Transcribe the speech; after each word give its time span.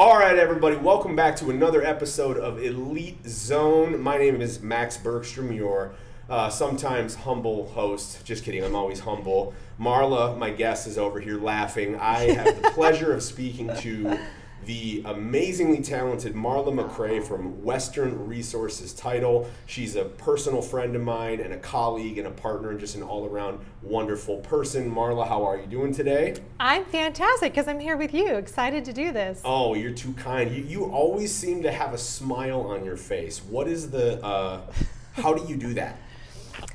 All 0.00 0.18
right, 0.18 0.38
everybody, 0.38 0.76
welcome 0.76 1.14
back 1.14 1.36
to 1.36 1.50
another 1.50 1.84
episode 1.84 2.38
of 2.38 2.58
Elite 2.62 3.18
Zone. 3.26 4.00
My 4.00 4.16
name 4.16 4.40
is 4.40 4.62
Max 4.62 4.96
Bergstrom, 4.96 5.52
your 5.52 5.92
uh, 6.30 6.48
sometimes 6.48 7.14
humble 7.14 7.66
host. 7.66 8.24
Just 8.24 8.42
kidding, 8.42 8.64
I'm 8.64 8.74
always 8.74 9.00
humble. 9.00 9.52
Marla, 9.78 10.38
my 10.38 10.48
guest, 10.48 10.86
is 10.86 10.96
over 10.96 11.20
here 11.20 11.38
laughing. 11.38 11.96
I 11.96 12.32
have 12.32 12.62
the 12.62 12.70
pleasure 12.74 13.12
of 13.12 13.22
speaking 13.22 13.70
to 13.80 14.18
the 14.66 15.02
amazingly 15.06 15.82
talented 15.82 16.34
Marla 16.34 16.72
McCray 16.72 17.22
from 17.22 17.62
Western 17.62 18.26
Resources 18.26 18.92
Title. 18.92 19.48
She's 19.66 19.96
a 19.96 20.04
personal 20.04 20.62
friend 20.62 20.94
of 20.94 21.02
mine 21.02 21.40
and 21.40 21.52
a 21.52 21.58
colleague 21.58 22.18
and 22.18 22.26
a 22.26 22.30
partner 22.30 22.70
and 22.70 22.78
just 22.78 22.94
an 22.94 23.02
all 23.02 23.26
around 23.26 23.60
wonderful 23.82 24.38
person. 24.38 24.90
Marla, 24.90 25.26
how 25.26 25.44
are 25.44 25.56
you 25.56 25.66
doing 25.66 25.92
today? 25.92 26.36
I'm 26.58 26.84
fantastic 26.84 27.52
because 27.52 27.68
I'm 27.68 27.80
here 27.80 27.96
with 27.96 28.14
you. 28.14 28.34
Excited 28.34 28.84
to 28.84 28.92
do 28.92 29.12
this. 29.12 29.40
Oh, 29.44 29.74
you're 29.74 29.92
too 29.92 30.12
kind. 30.14 30.50
You, 30.54 30.62
you 30.62 30.84
always 30.84 31.34
seem 31.34 31.62
to 31.62 31.72
have 31.72 31.94
a 31.94 31.98
smile 31.98 32.60
on 32.60 32.84
your 32.84 32.96
face. 32.96 33.42
What 33.42 33.66
is 33.68 33.90
the, 33.90 34.22
uh, 34.24 34.60
how 35.12 35.34
do 35.34 35.46
you 35.50 35.56
do 35.56 35.74
that? 35.74 35.96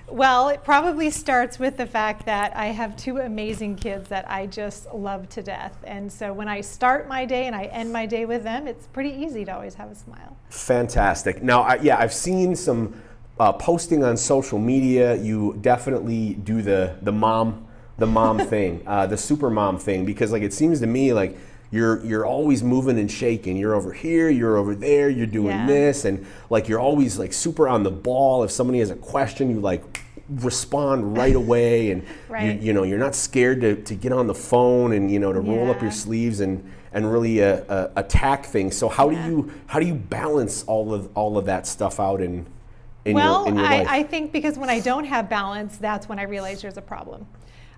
Well, 0.07 0.49
it 0.49 0.63
probably 0.63 1.09
starts 1.09 1.57
with 1.57 1.77
the 1.77 1.85
fact 1.87 2.25
that 2.27 2.55
I 2.55 2.67
have 2.67 2.95
two 2.95 3.17
amazing 3.17 3.75
kids 3.75 4.07
that 4.09 4.29
I 4.29 4.45
just 4.45 4.93
love 4.93 5.27
to 5.29 5.41
death. 5.41 5.75
And 5.83 6.11
so 6.11 6.31
when 6.31 6.47
I 6.47 6.61
start 6.61 7.07
my 7.07 7.25
day 7.25 7.47
and 7.47 7.55
I 7.55 7.63
end 7.65 7.91
my 7.91 8.05
day 8.05 8.25
with 8.25 8.43
them, 8.43 8.67
it's 8.67 8.85
pretty 8.87 9.09
easy 9.09 9.45
to 9.45 9.55
always 9.55 9.73
have 9.75 9.91
a 9.91 9.95
smile. 9.95 10.37
Fantastic. 10.49 11.41
Now, 11.41 11.61
I, 11.63 11.75
yeah, 11.77 11.97
I've 11.97 12.13
seen 12.13 12.55
some 12.55 13.01
uh, 13.39 13.53
posting 13.53 14.03
on 14.03 14.15
social 14.15 14.59
media. 14.59 15.15
You 15.15 15.57
definitely 15.61 16.35
do 16.35 16.61
the 16.61 16.95
the 17.01 17.11
mom 17.11 17.67
the 17.97 18.05
mom 18.05 18.39
thing, 18.47 18.83
uh, 18.85 19.07
the 19.07 19.17
super 19.17 19.49
mom 19.49 19.77
thing, 19.77 20.05
because 20.05 20.31
like 20.31 20.43
it 20.43 20.53
seems 20.53 20.79
to 20.81 20.87
me 20.87 21.13
like 21.13 21.37
you're 21.71 22.03
you're 22.05 22.25
always 22.25 22.63
moving 22.63 22.97
and 22.99 23.11
shaking. 23.11 23.57
You're 23.57 23.75
over 23.75 23.91
here, 23.91 24.29
you're 24.29 24.57
over 24.57 24.75
there, 24.75 25.09
you're 25.09 25.25
doing 25.25 25.57
Yeah. 25.57 25.65
this, 25.67 26.05
and 26.05 26.25
like 26.49 26.67
you're 26.67 26.79
always 26.79 27.17
like 27.19 27.33
super 27.33 27.67
on 27.67 27.83
the 27.83 27.91
ball. 27.91 28.43
If 28.43 28.51
somebody 28.51 28.79
has 28.79 28.89
a 28.91 28.95
question, 28.95 29.49
you 29.49 29.59
like 29.59 29.83
respond 30.29 31.17
right 31.17 31.35
away, 31.35 31.91
and 31.91 32.03
Right. 32.29 32.43
you, 32.43 32.67
you 32.67 32.73
know 32.73 32.83
you're 32.83 32.99
not 32.99 33.15
scared 33.15 33.61
to, 33.61 33.75
to 33.83 33.95
get 33.95 34.11
on 34.11 34.27
the 34.27 34.35
phone 34.35 34.93
and 34.93 35.11
you 35.11 35.19
know 35.19 35.33
to 35.33 35.39
roll 35.39 35.69
up 35.71 35.81
your 35.81 35.91
sleeves 35.91 36.39
and 36.39 36.63
and 36.93 37.11
really 37.11 37.43
uh, 37.43 37.57
uh, 37.67 37.91
attack 37.97 38.45
things. 38.45 38.77
So 38.77 38.87
how 38.87 39.09
Yeah. 39.09 39.21
do 39.23 39.29
you 39.29 39.51
how 39.67 39.79
do 39.79 39.85
you 39.85 39.95
balance 39.95 40.63
all 40.67 40.93
of 40.93 41.09
all 41.15 41.37
of 41.37 41.45
that 41.45 41.67
stuff 41.67 41.99
out 41.99 42.21
in 42.21 42.45
in 43.05 43.15
well, 43.15 43.41
your 43.41 43.49
in 43.49 43.57
your 43.57 43.67
I? 43.67 43.85
I 43.99 44.03
think 44.03 44.31
because 44.31 44.57
when 44.57 44.69
I 44.69 44.79
don't 44.79 45.05
have 45.05 45.29
balance, 45.29 45.77
that's 45.77 46.07
when 46.07 46.19
I 46.19 46.23
realize 46.23 46.61
there's 46.61 46.77
a 46.77 46.81
problem. 46.81 47.25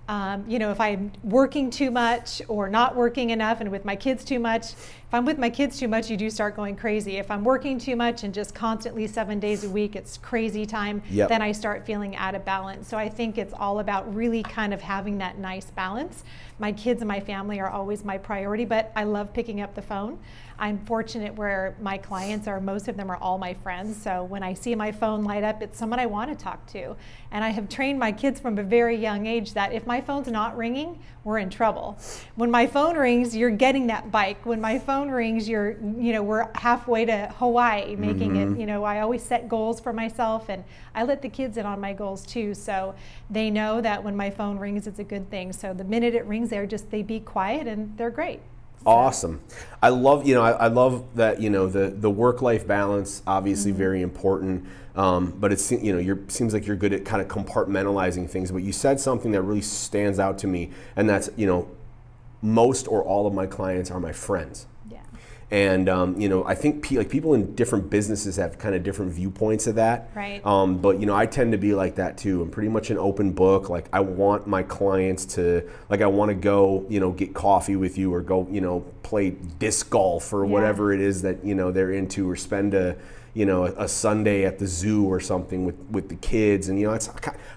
Um, 0.09 0.45
you 0.47 0.57
know, 0.57 0.71
if 0.71 0.79
I'm 0.79 1.11
working 1.23 1.69
too 1.69 1.91
much 1.91 2.41
or 2.47 2.69
not 2.69 2.95
working 2.95 3.31
enough, 3.31 3.59
and 3.59 3.69
with 3.69 3.83
my 3.83 3.95
kids 3.95 4.23
too 4.23 4.39
much, 4.39 4.71
if 4.71 5.13
I'm 5.13 5.25
with 5.25 5.37
my 5.37 5.49
kids 5.49 5.77
too 5.77 5.89
much, 5.89 6.09
you 6.09 6.15
do 6.15 6.29
start 6.29 6.55
going 6.55 6.77
crazy. 6.77 7.17
If 7.17 7.29
I'm 7.29 7.43
working 7.43 7.77
too 7.77 7.97
much 7.97 8.23
and 8.23 8.33
just 8.33 8.55
constantly 8.55 9.05
seven 9.07 9.39
days 9.39 9.65
a 9.65 9.69
week, 9.69 9.97
it's 9.97 10.17
crazy 10.17 10.65
time, 10.65 11.01
Yep. 11.09 11.27
then 11.27 11.41
I 11.41 11.51
start 11.51 11.85
feeling 11.85 12.15
out 12.15 12.35
of 12.35 12.45
balance. 12.45 12.87
So 12.87 12.97
I 12.97 13.09
think 13.09 13.37
it's 13.37 13.53
all 13.53 13.79
about 13.79 14.13
really 14.15 14.43
kind 14.43 14.73
of 14.73 14.81
having 14.81 15.17
that 15.17 15.37
nice 15.39 15.71
balance. 15.71 16.23
My 16.59 16.71
kids 16.71 17.01
and 17.01 17.07
my 17.07 17.19
family 17.19 17.59
are 17.59 17.69
always 17.69 18.05
my 18.05 18.17
priority, 18.17 18.63
but 18.65 18.91
I 18.95 19.03
love 19.03 19.33
picking 19.33 19.59
up 19.59 19.75
the 19.75 19.81
phone. 19.81 20.19
I'm 20.59 20.79
fortunate 20.85 21.35
where 21.35 21.75
my 21.79 21.97
clients 21.97 22.47
are, 22.47 22.59
most 22.59 22.87
of 22.87 22.97
them 22.97 23.11
are 23.11 23.17
all 23.17 23.37
my 23.37 23.53
friends. 23.53 23.95
So 23.95 24.23
when 24.23 24.41
I 24.41 24.53
see 24.53 24.73
my 24.73 24.91
phone 24.91 25.23
light 25.23 25.43
up, 25.43 25.61
it's 25.61 25.77
someone 25.77 25.99
I 25.99 26.07
want 26.07 26.31
to 26.31 26.43
talk 26.43 26.65
to. 26.71 26.95
And 27.31 27.43
I 27.43 27.49
have 27.49 27.69
trained 27.69 27.99
my 27.99 28.11
kids 28.11 28.39
from 28.39 28.57
a 28.57 28.63
very 28.63 28.95
young 28.95 29.27
age 29.27 29.53
that 29.53 29.71
if 29.71 29.85
my 29.85 30.01
phone's 30.01 30.27
not 30.27 30.57
ringing, 30.57 30.99
we're 31.23 31.37
in 31.37 31.51
trouble. 31.51 31.97
When 32.35 32.49
my 32.49 32.65
phone 32.65 32.97
rings, 32.97 33.35
you're 33.35 33.51
getting 33.51 33.87
that 33.87 34.11
bike. 34.11 34.45
When 34.45 34.59
my 34.59 34.79
phone 34.79 35.09
rings, 35.09 35.47
you're, 35.47 35.71
you 35.81 36.11
know, 36.13 36.23
we're 36.23 36.49
halfway 36.55 37.05
to 37.05 37.33
Hawaii 37.37 37.95
making 37.95 38.37
it, 38.37 38.47
mm-hmm. 38.47 38.59
you 38.59 38.65
know, 38.65 38.83
I 38.83 39.01
always 39.01 39.21
set 39.21 39.47
goals 39.47 39.79
for 39.79 39.93
myself 39.93 40.49
and 40.49 40.63
I 40.95 41.03
let 41.03 41.21
the 41.21 41.29
kids 41.29 41.57
in 41.57 41.65
on 41.67 41.79
my 41.79 41.93
goals 41.93 42.25
too. 42.25 42.55
So 42.55 42.95
they 43.29 43.51
know 43.51 43.79
that 43.81 44.03
when 44.03 44.15
my 44.15 44.31
phone 44.31 44.57
rings, 44.57 44.87
it's 44.87 44.99
a 44.99 45.03
good 45.03 45.29
thing. 45.29 45.53
So 45.53 45.73
the 45.73 45.83
minute 45.83 46.15
it 46.15 46.25
rings, 46.25 46.49
they're 46.49 46.65
just, 46.65 46.89
they 46.89 47.03
be 47.03 47.19
quiet 47.19 47.67
and 47.67 47.95
they're 47.97 48.09
great. 48.09 48.39
So- 48.83 48.89
Awesome. 48.89 49.41
I 49.81 49.89
love 49.89 50.25
you 50.27 50.33
know 50.33 50.41
I, 50.41 50.51
I 50.51 50.67
love 50.67 51.03
that 51.15 51.39
you 51.41 51.49
know 51.49 51.67
the 51.67 51.89
the 51.89 52.09
work 52.09 52.41
life 52.41 52.65
balance 52.67 53.21
obviously 53.27 53.71
Mm-hmm. 53.71 53.77
very 53.77 54.01
important. 54.01 54.65
Um, 54.95 55.33
but 55.37 55.51
it's 55.51 55.71
you 55.71 55.93
know 55.93 55.99
you're 55.99 56.19
seems 56.27 56.53
like 56.53 56.65
you're 56.65 56.75
good 56.75 56.91
at 56.93 57.05
kind 57.05 57.21
of 57.21 57.27
compartmentalizing 57.27 58.27
things. 58.29 58.51
But 58.51 58.63
you 58.63 58.71
said 58.71 58.99
something 58.99 59.31
that 59.33 59.43
really 59.43 59.61
stands 59.61 60.17
out 60.19 60.39
to 60.39 60.47
me, 60.47 60.71
and 60.95 61.07
that's 61.07 61.29
you 61.35 61.45
know 61.45 61.69
most 62.41 62.87
or 62.87 63.03
all 63.03 63.27
of 63.27 63.33
my 63.33 63.45
clients 63.45 63.91
are 63.91 63.99
my 63.99 64.11
friends. 64.11 64.65
And 65.49 65.87
um, 65.87 66.19
you 66.19 66.27
know, 66.27 66.43
I 66.45 66.55
think 66.55 66.83
pe- 66.83 66.97
like 66.97 67.09
people 67.09 67.33
in 67.33 67.55
different 67.55 67.89
businesses 67.89 68.35
have 68.35 68.57
kind 68.59 68.75
of 68.75 68.83
different 68.83 69.13
viewpoints 69.13 69.65
of 69.65 69.75
that. 69.75 70.09
Right. 70.13 70.45
Um, 70.45 70.79
but 70.79 70.99
you 70.99 71.05
know, 71.05 71.15
I 71.15 71.25
tend 71.25 71.53
to 71.53 71.57
be 71.57 71.73
like 71.73 71.95
that 71.95 72.17
too. 72.17 72.41
I'm 72.41 72.51
pretty 72.51 72.67
much 72.67 72.89
an 72.89 72.97
open 72.97 73.31
book. 73.31 73.69
Like 73.69 73.87
I 73.93 74.01
want 74.01 74.45
my 74.45 74.63
clients 74.63 75.23
to 75.35 75.69
like 75.89 76.01
I 76.01 76.07
want 76.07 76.29
to 76.29 76.35
go, 76.35 76.85
you 76.89 76.99
know, 76.99 77.11
get 77.11 77.33
coffee 77.33 77.77
with 77.77 77.97
you 77.97 78.13
or 78.13 78.19
go, 78.21 78.45
you 78.51 78.59
know, 78.59 78.81
play 79.03 79.29
disc 79.31 79.89
golf 79.89 80.33
or 80.33 80.43
Yeah. 80.45 80.51
whatever 80.51 80.91
it 80.91 80.99
is 80.99 81.21
that 81.21 81.45
you 81.45 81.55
know 81.55 81.71
they're 81.71 81.93
into, 81.93 82.29
or 82.29 82.35
spend 82.35 82.73
a 82.73 82.97
you 83.33 83.45
know 83.45 83.67
a, 83.67 83.83
a 83.83 83.87
Sunday 83.87 84.43
at 84.43 84.59
the 84.59 84.67
zoo 84.67 85.05
or 85.05 85.21
something 85.21 85.63
with 85.65 85.77
with 85.91 86.09
the 86.09 86.15
kids. 86.15 86.67
And 86.67 86.77
you 86.77 86.87
know, 86.87 86.91
that's 86.91 87.09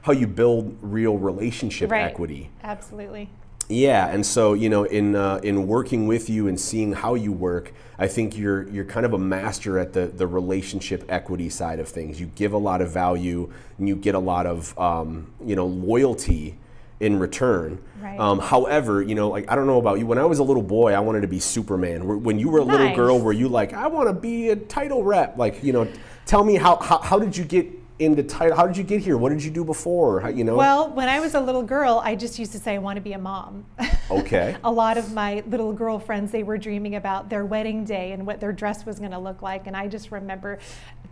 how 0.02 0.12
you 0.12 0.28
build 0.28 0.78
real 0.80 1.18
relationship 1.18 1.90
Right. 1.90 2.02
equity. 2.04 2.50
Absolutely. 2.62 3.30
Yeah, 3.70 4.08
and 4.08 4.26
so 4.26 4.52
you 4.52 4.68
know, 4.68 4.82
in 4.82 5.14
uh, 5.14 5.40
in 5.42 5.68
working 5.68 6.08
with 6.08 6.28
you 6.28 6.48
and 6.48 6.58
seeing 6.58 6.92
how 6.92 7.14
you 7.14 7.32
work, 7.32 7.72
I 7.98 8.08
think 8.08 8.36
you're 8.36 8.68
you're 8.68 8.84
kind 8.84 9.06
of 9.06 9.12
a 9.12 9.18
master 9.18 9.78
at 9.78 9.92
the 9.92 10.06
the 10.06 10.26
relationship 10.26 11.04
equity 11.08 11.48
side 11.48 11.78
of 11.78 11.88
things. 11.88 12.20
You 12.20 12.26
give 12.34 12.52
a 12.52 12.58
lot 12.58 12.82
of 12.82 12.90
value, 12.90 13.52
and 13.78 13.88
you 13.88 13.94
get 13.94 14.16
a 14.16 14.18
lot 14.18 14.46
of 14.46 14.76
um, 14.76 15.32
you 15.44 15.54
know 15.54 15.66
loyalty 15.66 16.58
in 16.98 17.18
return. 17.18 17.82
Right. 18.02 18.18
Um, 18.18 18.40
however, 18.40 19.00
you 19.00 19.14
know, 19.14 19.28
like 19.28 19.50
I 19.50 19.54
don't 19.54 19.66
know 19.66 19.78
about 19.78 20.00
you. 20.00 20.06
When 20.06 20.18
I 20.18 20.24
was 20.24 20.40
a 20.40 20.44
little 20.44 20.62
boy, 20.64 20.92
I 20.92 21.00
wanted 21.00 21.20
to 21.22 21.28
be 21.28 21.38
Superman. 21.38 22.22
When 22.24 22.38
you 22.40 22.48
were 22.50 22.58
a 22.58 22.64
little 22.64 22.94
girl, 22.94 23.20
were 23.20 23.32
you 23.32 23.48
like, 23.48 23.72
I 23.72 23.86
want 23.86 24.08
to 24.08 24.12
be 24.12 24.50
a 24.50 24.56
title 24.56 25.04
rep? 25.04 25.38
Like, 25.38 25.62
you 25.62 25.72
know, 25.72 25.88
tell 26.26 26.42
me 26.42 26.56
how 26.56 26.76
how, 26.76 26.98
how 26.98 27.18
did 27.20 27.36
you 27.36 27.44
get 27.44 27.79
into 28.00 28.22
title? 28.22 28.56
How 28.56 28.66
did 28.66 28.76
you 28.76 28.82
get 28.84 29.00
here? 29.02 29.16
What 29.18 29.28
did 29.30 29.44
you 29.44 29.50
do 29.50 29.64
before? 29.64 30.20
How, 30.20 30.28
you 30.28 30.42
know. 30.42 30.56
Well, 30.56 30.90
when 30.90 31.08
I 31.08 31.20
was 31.20 31.34
a 31.34 31.40
little 31.40 31.62
girl, 31.62 32.00
I 32.02 32.14
just 32.16 32.38
used 32.38 32.52
to 32.52 32.58
say 32.58 32.74
I 32.74 32.78
want 32.78 32.96
to 32.96 33.00
be 33.02 33.12
a 33.12 33.18
mom. 33.18 33.66
Okay. 34.10 34.56
a 34.64 34.70
lot 34.72 34.98
of 34.98 35.12
my 35.12 35.40
little 35.46 35.72
girlfriends, 35.72 36.32
they 36.32 36.42
were 36.42 36.58
dreaming 36.58 36.96
about 36.96 37.30
their 37.30 37.44
wedding 37.46 37.84
day 37.84 38.10
and 38.10 38.26
what 38.26 38.40
their 38.40 38.50
dress 38.52 38.84
was 38.84 38.98
going 38.98 39.12
to 39.12 39.20
look 39.20 39.40
like. 39.40 39.68
And 39.68 39.76
I 39.76 39.86
just 39.86 40.10
remember 40.10 40.58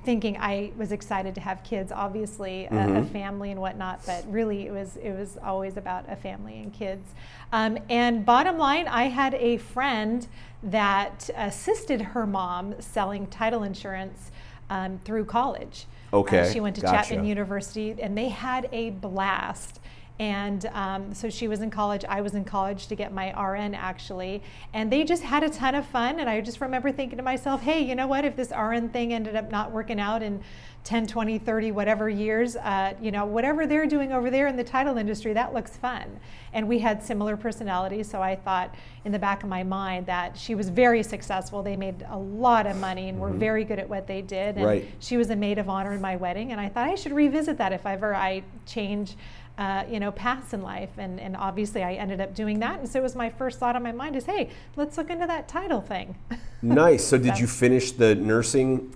thinking 0.04 0.36
I 0.36 0.72
was 0.76 0.90
excited 0.90 1.32
to 1.36 1.40
have 1.40 1.62
kids, 1.62 1.92
obviously 1.92 2.64
a, 2.64 2.68
a 2.70 2.70
Mm-hmm. 2.72 3.12
family 3.12 3.52
and 3.52 3.60
whatnot, 3.60 4.04
but 4.04 4.24
really 4.28 4.66
it 4.66 4.72
was 4.72 4.96
it 4.96 5.12
was 5.12 5.38
always 5.44 5.76
about 5.76 6.06
a 6.10 6.16
family 6.16 6.58
and 6.60 6.72
kids. 6.72 7.06
Um, 7.52 7.78
and 7.88 8.26
bottom 8.26 8.58
line, 8.58 8.88
I 8.88 9.04
had 9.04 9.34
a 9.34 9.58
friend 9.58 10.26
that 10.64 11.30
assisted 11.36 12.00
her 12.00 12.26
mom 12.26 12.74
selling 12.80 13.28
title 13.28 13.62
insurance 13.62 14.32
um, 14.70 14.98
through 15.04 15.24
college. 15.24 15.86
Uh, 16.12 16.18
Okay, 16.18 16.50
she 16.52 16.60
went 16.60 16.74
to 16.76 16.82
gotcha. 16.82 17.10
Chapman 17.10 17.26
University, 17.26 17.94
and 18.00 18.16
they 18.16 18.28
had 18.28 18.68
a 18.72 18.90
blast. 18.90 19.80
And 20.18 20.66
um, 20.72 21.14
so 21.14 21.30
she 21.30 21.46
was 21.46 21.60
in 21.60 21.70
college, 21.70 22.04
I 22.08 22.22
was 22.22 22.34
in 22.34 22.44
college 22.44 22.88
to 22.88 22.96
get 22.96 23.12
my 23.12 23.30
RN 23.40 23.74
actually. 23.74 24.42
And 24.74 24.90
they 24.92 25.04
just 25.04 25.22
had 25.22 25.44
a 25.44 25.48
ton 25.48 25.74
of 25.76 25.86
fun. 25.86 26.18
And 26.18 26.28
I 26.28 26.40
just 26.40 26.60
remember 26.60 26.90
thinking 26.90 27.18
to 27.18 27.22
myself, 27.22 27.62
hey, 27.62 27.80
you 27.80 27.94
know 27.94 28.08
what? 28.08 28.24
If 28.24 28.34
this 28.34 28.50
RN 28.50 28.88
thing 28.88 29.12
ended 29.12 29.36
up 29.36 29.52
not 29.52 29.70
working 29.70 30.00
out 30.00 30.22
in 30.22 30.42
10, 30.84 31.06
20, 31.06 31.38
30, 31.38 31.72
whatever 31.72 32.08
years, 32.08 32.56
uh, 32.56 32.94
you 33.00 33.10
know, 33.10 33.26
whatever 33.26 33.66
they're 33.66 33.86
doing 33.86 34.12
over 34.12 34.30
there 34.30 34.46
in 34.46 34.56
the 34.56 34.64
title 34.64 34.96
industry, 34.96 35.34
that 35.34 35.52
looks 35.52 35.76
fun. 35.76 36.18
And 36.54 36.66
we 36.66 36.78
had 36.78 37.02
similar 37.02 37.36
personalities. 37.36 38.08
So 38.10 38.22
I 38.22 38.36
thought 38.36 38.74
in 39.04 39.12
the 39.12 39.18
back 39.18 39.42
of 39.42 39.50
my 39.50 39.62
mind 39.62 40.06
that 40.06 40.36
she 40.38 40.54
was 40.54 40.70
very 40.70 41.02
successful. 41.02 41.62
They 41.62 41.76
made 41.76 42.06
a 42.08 42.16
lot 42.16 42.66
of 42.66 42.78
money 42.78 43.10
and 43.10 43.20
were 43.20 43.30
very 43.30 43.64
good 43.64 43.78
at 43.78 43.88
what 43.88 44.06
they 44.06 44.22
did. 44.22 44.56
And 44.56 44.64
Right. 44.64 44.88
she 44.98 45.18
was 45.18 45.28
a 45.28 45.36
maid 45.36 45.58
of 45.58 45.68
honor 45.68 45.92
in 45.92 46.00
my 46.00 46.16
wedding. 46.16 46.52
And 46.52 46.60
I 46.60 46.70
thought 46.70 46.88
I 46.88 46.94
should 46.94 47.12
revisit 47.12 47.58
that 47.58 47.72
if 47.72 47.84
ever 47.84 48.14
I 48.14 48.42
change 48.64 49.16
uh, 49.58 49.84
you 49.90 49.98
know, 49.98 50.12
paths 50.12 50.54
in 50.54 50.62
life. 50.62 50.90
And, 50.98 51.18
and 51.20 51.36
obviously 51.36 51.82
I 51.82 51.94
ended 51.94 52.20
up 52.20 52.32
doing 52.34 52.60
that. 52.60 52.78
And 52.78 52.88
so 52.88 53.00
it 53.00 53.02
was 53.02 53.16
my 53.16 53.28
first 53.28 53.58
thought 53.58 53.74
on 53.74 53.82
my 53.82 53.90
mind 53.92 54.14
is, 54.14 54.24
hey, 54.24 54.50
let's 54.76 54.96
look 54.96 55.10
into 55.10 55.26
that 55.26 55.48
title 55.48 55.80
thing. 55.80 56.16
Nice. 56.60 57.04
So 57.04 57.18
did 57.18 57.38
you 57.38 57.46
finish 57.46 57.92
the 57.92 58.16
nursing? 58.16 58.92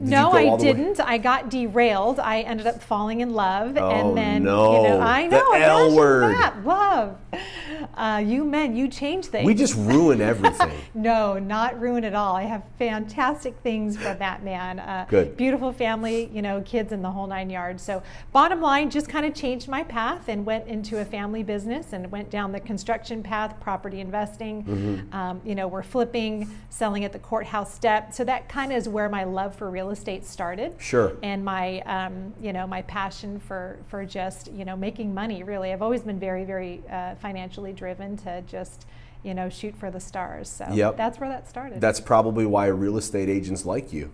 Did 0.00 0.08
no, 0.08 0.32
I 0.32 0.44
the 0.44 0.50
way- 0.52 0.58
didn't. 0.58 0.98
I 1.00 1.18
got 1.18 1.50
derailed. 1.50 2.18
I 2.20 2.40
ended 2.40 2.66
up 2.66 2.80
falling 2.82 3.20
in 3.20 3.34
love, 3.34 3.76
Oh, 3.78 3.90
and 3.90 4.16
then 4.16 4.44
no. 4.44 4.76
you 4.76 4.88
know, 4.88 5.00
I 5.00 5.26
know 5.26 5.52
The 5.52 5.58
L 5.58 5.94
word. 5.94 6.32
that, 6.34 6.64
love. 6.64 7.16
Uh, 7.94 8.22
you 8.24 8.44
men, 8.44 8.76
you 8.76 8.88
change 8.88 9.26
things. 9.26 9.46
We 9.46 9.54
just 9.54 9.74
ruin 9.76 10.20
everything. 10.20 10.72
no, 10.94 11.38
not 11.38 11.80
ruin 11.80 12.04
at 12.04 12.14
all. 12.14 12.36
I 12.36 12.42
have 12.42 12.64
fantastic 12.78 13.56
things 13.62 13.96
from 13.96 14.18
that 14.18 14.44
man. 14.44 14.78
Uh, 14.78 15.06
Good. 15.08 15.36
Beautiful 15.36 15.72
family, 15.72 16.30
you 16.32 16.42
know, 16.42 16.60
kids 16.62 16.92
in 16.92 17.02
the 17.02 17.10
whole 17.10 17.26
nine 17.26 17.50
yards. 17.50 17.82
So, 17.82 18.02
bottom 18.32 18.60
line, 18.60 18.90
just 18.90 19.08
kind 19.08 19.26
of 19.26 19.34
changed 19.34 19.68
my 19.68 19.82
path 19.82 20.28
and 20.28 20.44
went 20.44 20.66
into 20.66 21.00
a 21.00 21.04
family 21.04 21.42
business 21.42 21.92
and 21.92 22.10
went 22.10 22.30
down 22.30 22.52
the 22.52 22.60
construction 22.60 23.22
path, 23.22 23.58
property 23.60 24.00
investing. 24.00 24.64
Mm-hmm. 24.64 25.14
Um, 25.14 25.40
you 25.44 25.54
know, 25.54 25.68
we're 25.68 25.82
flipping, 25.82 26.50
selling 26.68 27.04
at 27.04 27.12
the 27.12 27.18
courthouse 27.18 27.72
step. 27.74 28.12
So 28.12 28.24
that 28.24 28.48
kind 28.48 28.72
of 28.72 28.78
is 28.78 28.88
where 28.88 29.08
my 29.08 29.24
love 29.24 29.54
for 29.54 29.70
real 29.70 29.90
estate 29.90 30.24
started. 30.24 30.74
Sure. 30.78 31.16
And 31.22 31.44
my, 31.44 31.80
um, 31.80 32.32
you 32.40 32.52
know, 32.52 32.66
my 32.66 32.82
passion 32.82 33.38
for 33.38 33.78
for 33.88 34.04
just 34.04 34.52
you 34.52 34.64
know 34.64 34.76
making 34.76 35.12
money. 35.12 35.42
Really, 35.42 35.72
I've 35.72 35.82
always 35.82 36.02
been 36.02 36.18
very, 36.18 36.44
very 36.44 36.82
uh, 36.90 37.14
financially 37.16 37.69
driven 37.72 38.16
to 38.18 38.42
just 38.42 38.86
you 39.22 39.34
know 39.34 39.48
shoot 39.48 39.74
for 39.76 39.90
the 39.90 40.00
stars. 40.00 40.48
So 40.48 40.66
Yep. 40.72 40.96
that's 40.96 41.18
where 41.20 41.28
that 41.28 41.48
started. 41.48 41.80
That's 41.80 42.00
probably 42.00 42.46
why 42.46 42.66
real 42.66 42.96
estate 42.96 43.28
agents 43.28 43.64
like 43.66 43.92
you. 43.92 44.10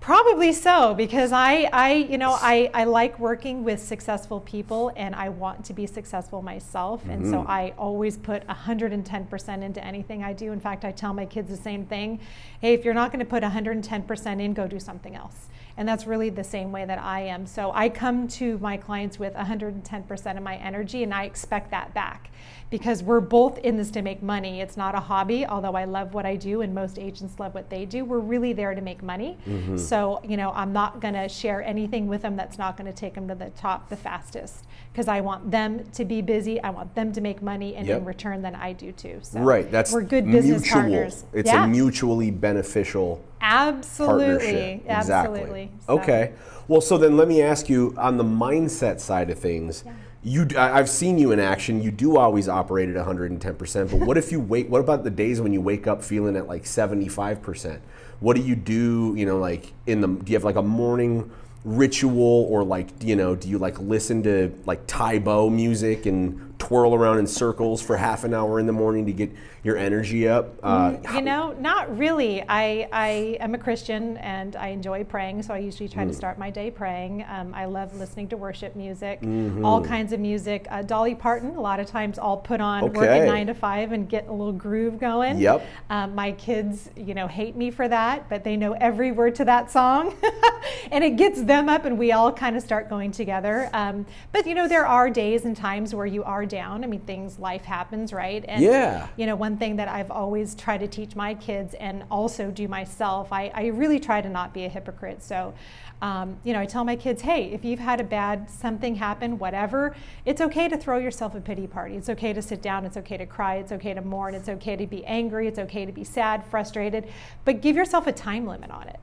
Probably 0.00 0.54
so, 0.54 0.94
because 0.94 1.30
I, 1.30 1.68
I 1.74 1.92
you 1.92 2.16
know, 2.16 2.30
I, 2.40 2.70
I 2.72 2.84
like 2.84 3.18
working 3.18 3.64
with 3.64 3.80
successful 3.80 4.40
people 4.40 4.90
and 4.96 5.14
I 5.14 5.28
want 5.28 5.62
to 5.66 5.74
be 5.74 5.84
successful 5.86 6.40
myself. 6.40 7.02
And 7.06 7.26
so 7.26 7.40
Mm-hmm. 7.40 7.50
I 7.50 7.74
always 7.76 8.16
put 8.16 8.46
110% 8.46 9.62
into 9.62 9.84
anything 9.84 10.24
I 10.24 10.32
do. 10.32 10.52
In 10.52 10.60
fact, 10.60 10.86
I 10.86 10.90
tell 10.92 11.12
my 11.12 11.26
kids 11.26 11.50
the 11.50 11.56
same 11.56 11.84
thing. 11.84 12.18
Hey, 12.62 12.72
if 12.72 12.82
you're 12.82 12.94
not 12.94 13.12
going 13.12 13.18
to 13.24 13.30
put 13.30 13.42
110% 13.42 14.40
in, 14.40 14.54
go 14.54 14.66
do 14.66 14.80
something 14.80 15.14
else. 15.14 15.48
And 15.76 15.86
that's 15.86 16.06
really 16.06 16.30
the 16.30 16.44
same 16.44 16.72
way 16.72 16.86
that 16.86 16.98
I 16.98 17.20
am. 17.20 17.46
So 17.46 17.70
I 17.74 17.90
come 17.90 18.26
to 18.28 18.56
my 18.58 18.78
clients 18.78 19.18
with 19.18 19.34
110% 19.34 20.36
of 20.36 20.42
my 20.42 20.56
energy 20.56 21.02
and 21.02 21.12
I 21.12 21.24
expect 21.24 21.70
that 21.72 21.92
back 21.92 22.29
because 22.70 23.02
we're 23.02 23.20
both 23.20 23.58
in 23.58 23.76
this 23.76 23.90
to 23.90 24.02
make 24.02 24.22
money. 24.22 24.60
It's 24.60 24.76
not 24.76 24.94
a 24.94 25.00
hobby, 25.00 25.44
although 25.44 25.74
I 25.74 25.84
love 25.84 26.14
what 26.14 26.24
I 26.24 26.36
do 26.36 26.60
and 26.60 26.74
most 26.74 26.98
agents 26.98 27.38
love 27.40 27.54
what 27.54 27.68
they 27.68 27.84
do. 27.84 28.04
We're 28.04 28.20
really 28.20 28.52
there 28.52 28.74
to 28.74 28.80
make 28.80 29.02
money. 29.02 29.36
Mm-hmm. 29.46 29.76
So, 29.76 30.20
you 30.24 30.36
know, 30.36 30.52
I'm 30.52 30.72
not 30.72 31.00
going 31.00 31.14
to 31.14 31.28
share 31.28 31.62
anything 31.62 32.06
with 32.06 32.22
them 32.22 32.36
that's 32.36 32.58
not 32.58 32.76
going 32.76 32.86
to 32.86 32.96
take 32.96 33.14
them 33.14 33.26
to 33.28 33.34
the 33.34 33.50
top 33.50 33.88
the 33.88 33.96
fastest 33.96 34.64
because 34.92 35.08
I 35.08 35.20
want 35.20 35.50
them 35.50 35.84
to 35.92 36.04
be 36.04 36.22
busy. 36.22 36.60
I 36.62 36.70
want 36.70 36.94
them 36.94 37.12
to 37.12 37.20
make 37.20 37.42
money 37.42 37.74
and 37.76 37.86
Yep. 37.86 37.98
in 37.98 38.04
return 38.04 38.42
then 38.42 38.54
I 38.54 38.72
do 38.72 38.92
too. 38.92 39.18
So 39.22 39.40
right. 39.40 39.70
That's 39.70 39.92
we're 39.92 40.02
good 40.02 40.26
business 40.26 40.60
mutual. 40.62 40.80
partners. 40.80 41.24
It's 41.32 41.50
yeah. 41.50 41.64
a 41.64 41.68
mutually 41.68 42.30
beneficial 42.30 43.22
Absolutely. 43.40 44.26
partnership. 44.26 44.82
Absolutely. 44.88 45.62
Exactly. 45.62 45.70
So- 45.86 45.98
Okay. 45.98 46.32
Well, 46.68 46.80
so 46.80 46.96
then 46.98 47.16
let 47.16 47.26
me 47.26 47.42
ask 47.42 47.68
you 47.68 47.94
on 47.98 48.16
the 48.16 48.24
mindset 48.24 49.00
side 49.00 49.28
of 49.30 49.38
things. 49.40 49.82
You, 50.22 50.46
I've 50.56 50.90
seen 50.90 51.18
you 51.18 51.32
in 51.32 51.40
action. 51.40 51.82
You 51.82 51.90
do 51.90 52.18
always 52.18 52.46
operate 52.46 52.90
at 52.90 53.06
110%. 53.06 53.90
But 53.90 54.06
what 54.06 54.18
if 54.18 54.30
you 54.30 54.38
wait? 54.38 54.68
What 54.68 54.82
about 54.82 55.02
the 55.02 55.10
days 55.10 55.40
when 55.40 55.52
you 55.52 55.62
wake 55.62 55.86
up 55.86 56.02
feeling 56.02 56.36
at 56.36 56.46
like 56.46 56.64
75%? 56.64 57.80
What 58.20 58.36
do 58.36 58.42
you 58.42 58.54
do? 58.54 59.14
You 59.16 59.24
know, 59.24 59.38
like 59.38 59.72
in 59.86 60.02
the. 60.02 60.08
Do 60.08 60.30
you 60.30 60.36
have 60.36 60.44
like 60.44 60.56
a 60.56 60.62
morning 60.62 61.30
ritual, 61.64 62.46
or 62.50 62.62
like 62.64 63.02
you 63.02 63.16
know, 63.16 63.34
do 63.34 63.48
you 63.48 63.56
like 63.56 63.78
listen 63.80 64.22
to 64.24 64.52
like 64.66 64.86
Tae 64.86 65.18
Bo 65.18 65.48
music 65.48 66.04
and 66.04 66.49
twirl 66.60 66.94
around 66.94 67.18
in 67.18 67.26
circles 67.26 67.82
for 67.82 67.96
half 67.96 68.22
an 68.22 68.32
hour 68.34 68.60
in 68.60 68.66
the 68.66 68.72
morning 68.72 69.06
to 69.06 69.12
get 69.12 69.30
your 69.64 69.76
energy 69.76 70.28
up? 70.28 70.54
Uh, 70.62 70.94
You 71.14 71.20
know, 71.22 71.52
not 71.58 71.98
really. 71.98 72.42
I, 72.48 72.88
I 72.92 73.08
am 73.40 73.54
a 73.54 73.58
Christian 73.58 74.16
and 74.18 74.54
I 74.56 74.68
enjoy 74.68 75.04
praying, 75.04 75.42
so 75.42 75.52
I 75.54 75.58
usually 75.58 75.88
try 75.88 76.04
Mm. 76.04 76.08
to 76.08 76.14
start 76.14 76.38
my 76.38 76.48
day 76.50 76.70
praying. 76.70 77.24
Um, 77.28 77.52
I 77.54 77.64
love 77.64 77.94
listening 77.98 78.28
to 78.28 78.36
worship 78.36 78.76
music, 78.76 79.20
Mm-hmm. 79.22 79.64
all 79.64 79.82
kinds 79.82 80.12
of 80.12 80.20
music. 80.20 80.66
Uh, 80.70 80.82
Dolly 80.82 81.14
Parton, 81.14 81.56
a 81.56 81.60
lot 81.60 81.80
of 81.80 81.86
times 81.86 82.18
I'll 82.18 82.36
put 82.36 82.60
on 82.60 82.92
work 82.92 83.08
at 83.08 83.26
nine 83.26 83.46
to 83.48 83.54
five 83.54 83.92
and 83.92 84.08
get 84.08 84.28
a 84.28 84.32
little 84.32 84.52
groove 84.52 84.98
going. 84.98 85.38
Yep. 85.38 85.66
Um, 85.90 86.14
my 86.14 86.32
kids, 86.32 86.90
you 86.96 87.14
know, 87.14 87.26
hate 87.26 87.56
me 87.56 87.70
for 87.70 87.88
that, 87.88 88.28
but 88.28 88.44
they 88.44 88.56
know 88.56 88.72
every 88.74 89.12
word 89.12 89.34
to 89.36 89.44
that 89.46 89.70
song, 89.70 90.14
and 90.90 91.02
it 91.04 91.16
gets 91.16 91.42
them 91.42 91.68
up, 91.68 91.84
and 91.84 91.98
we 91.98 92.12
all 92.12 92.32
kind 92.32 92.56
of 92.56 92.62
start 92.62 92.88
going 92.88 93.10
together. 93.12 93.68
Um, 93.72 94.06
but 94.32 94.46
you 94.46 94.54
know, 94.54 94.68
there 94.68 94.86
are 94.86 95.10
days 95.10 95.44
and 95.44 95.56
times 95.56 95.94
where 95.94 96.06
you 96.06 96.22
are 96.24 96.46
down. 96.50 96.84
I 96.84 96.86
mean, 96.86 97.00
things, 97.00 97.38
life 97.38 97.64
happens, 97.64 98.12
right? 98.12 98.44
And 98.46 98.62
Yeah. 98.62 99.08
you 99.16 99.24
know, 99.24 99.36
one 99.36 99.56
thing 99.56 99.76
that 99.76 99.88
I've 99.88 100.10
always 100.10 100.54
tried 100.54 100.78
to 100.80 100.86
teach 100.88 101.16
my 101.16 101.32
kids 101.34 101.72
and 101.74 102.04
also 102.10 102.50
do 102.50 102.68
myself, 102.68 103.32
I, 103.32 103.50
I 103.54 103.66
really 103.68 103.98
try 103.98 104.20
to 104.20 104.28
not 104.28 104.52
be 104.52 104.66
a 104.66 104.68
hypocrite. 104.68 105.22
So, 105.22 105.54
um, 106.02 106.36
you 106.44 106.52
know, 106.52 106.60
I 106.60 106.66
tell 106.66 106.84
my 106.84 106.96
kids, 106.96 107.22
hey, 107.22 107.44
if 107.52 107.64
you've 107.64 107.78
had 107.78 108.00
a 108.00 108.04
bad 108.04 108.50
something 108.50 108.94
happen, 108.96 109.38
whatever, 109.38 109.94
it's 110.26 110.40
okay 110.42 110.68
to 110.68 110.76
throw 110.76 110.98
yourself 110.98 111.34
a 111.34 111.40
pity 111.40 111.66
party. 111.66 111.96
It's 111.96 112.10
okay 112.10 112.32
to 112.34 112.42
sit 112.42 112.60
down. 112.60 112.84
It's 112.84 112.96
okay 112.98 113.16
to 113.16 113.26
cry. 113.26 113.56
It's 113.56 113.72
okay 113.72 113.94
to 113.94 114.02
mourn. 114.02 114.34
It's 114.34 114.48
okay 114.48 114.76
to 114.76 114.86
be 114.86 115.04
angry. 115.06 115.46
It's 115.46 115.58
okay 115.58 115.86
to 115.86 115.92
be 115.92 116.04
sad, 116.04 116.44
frustrated, 116.46 117.08
but 117.46 117.62
give 117.62 117.76
yourself 117.76 118.06
a 118.06 118.12
time 118.12 118.46
limit 118.46 118.70
on 118.70 118.88
it. 118.88 119.00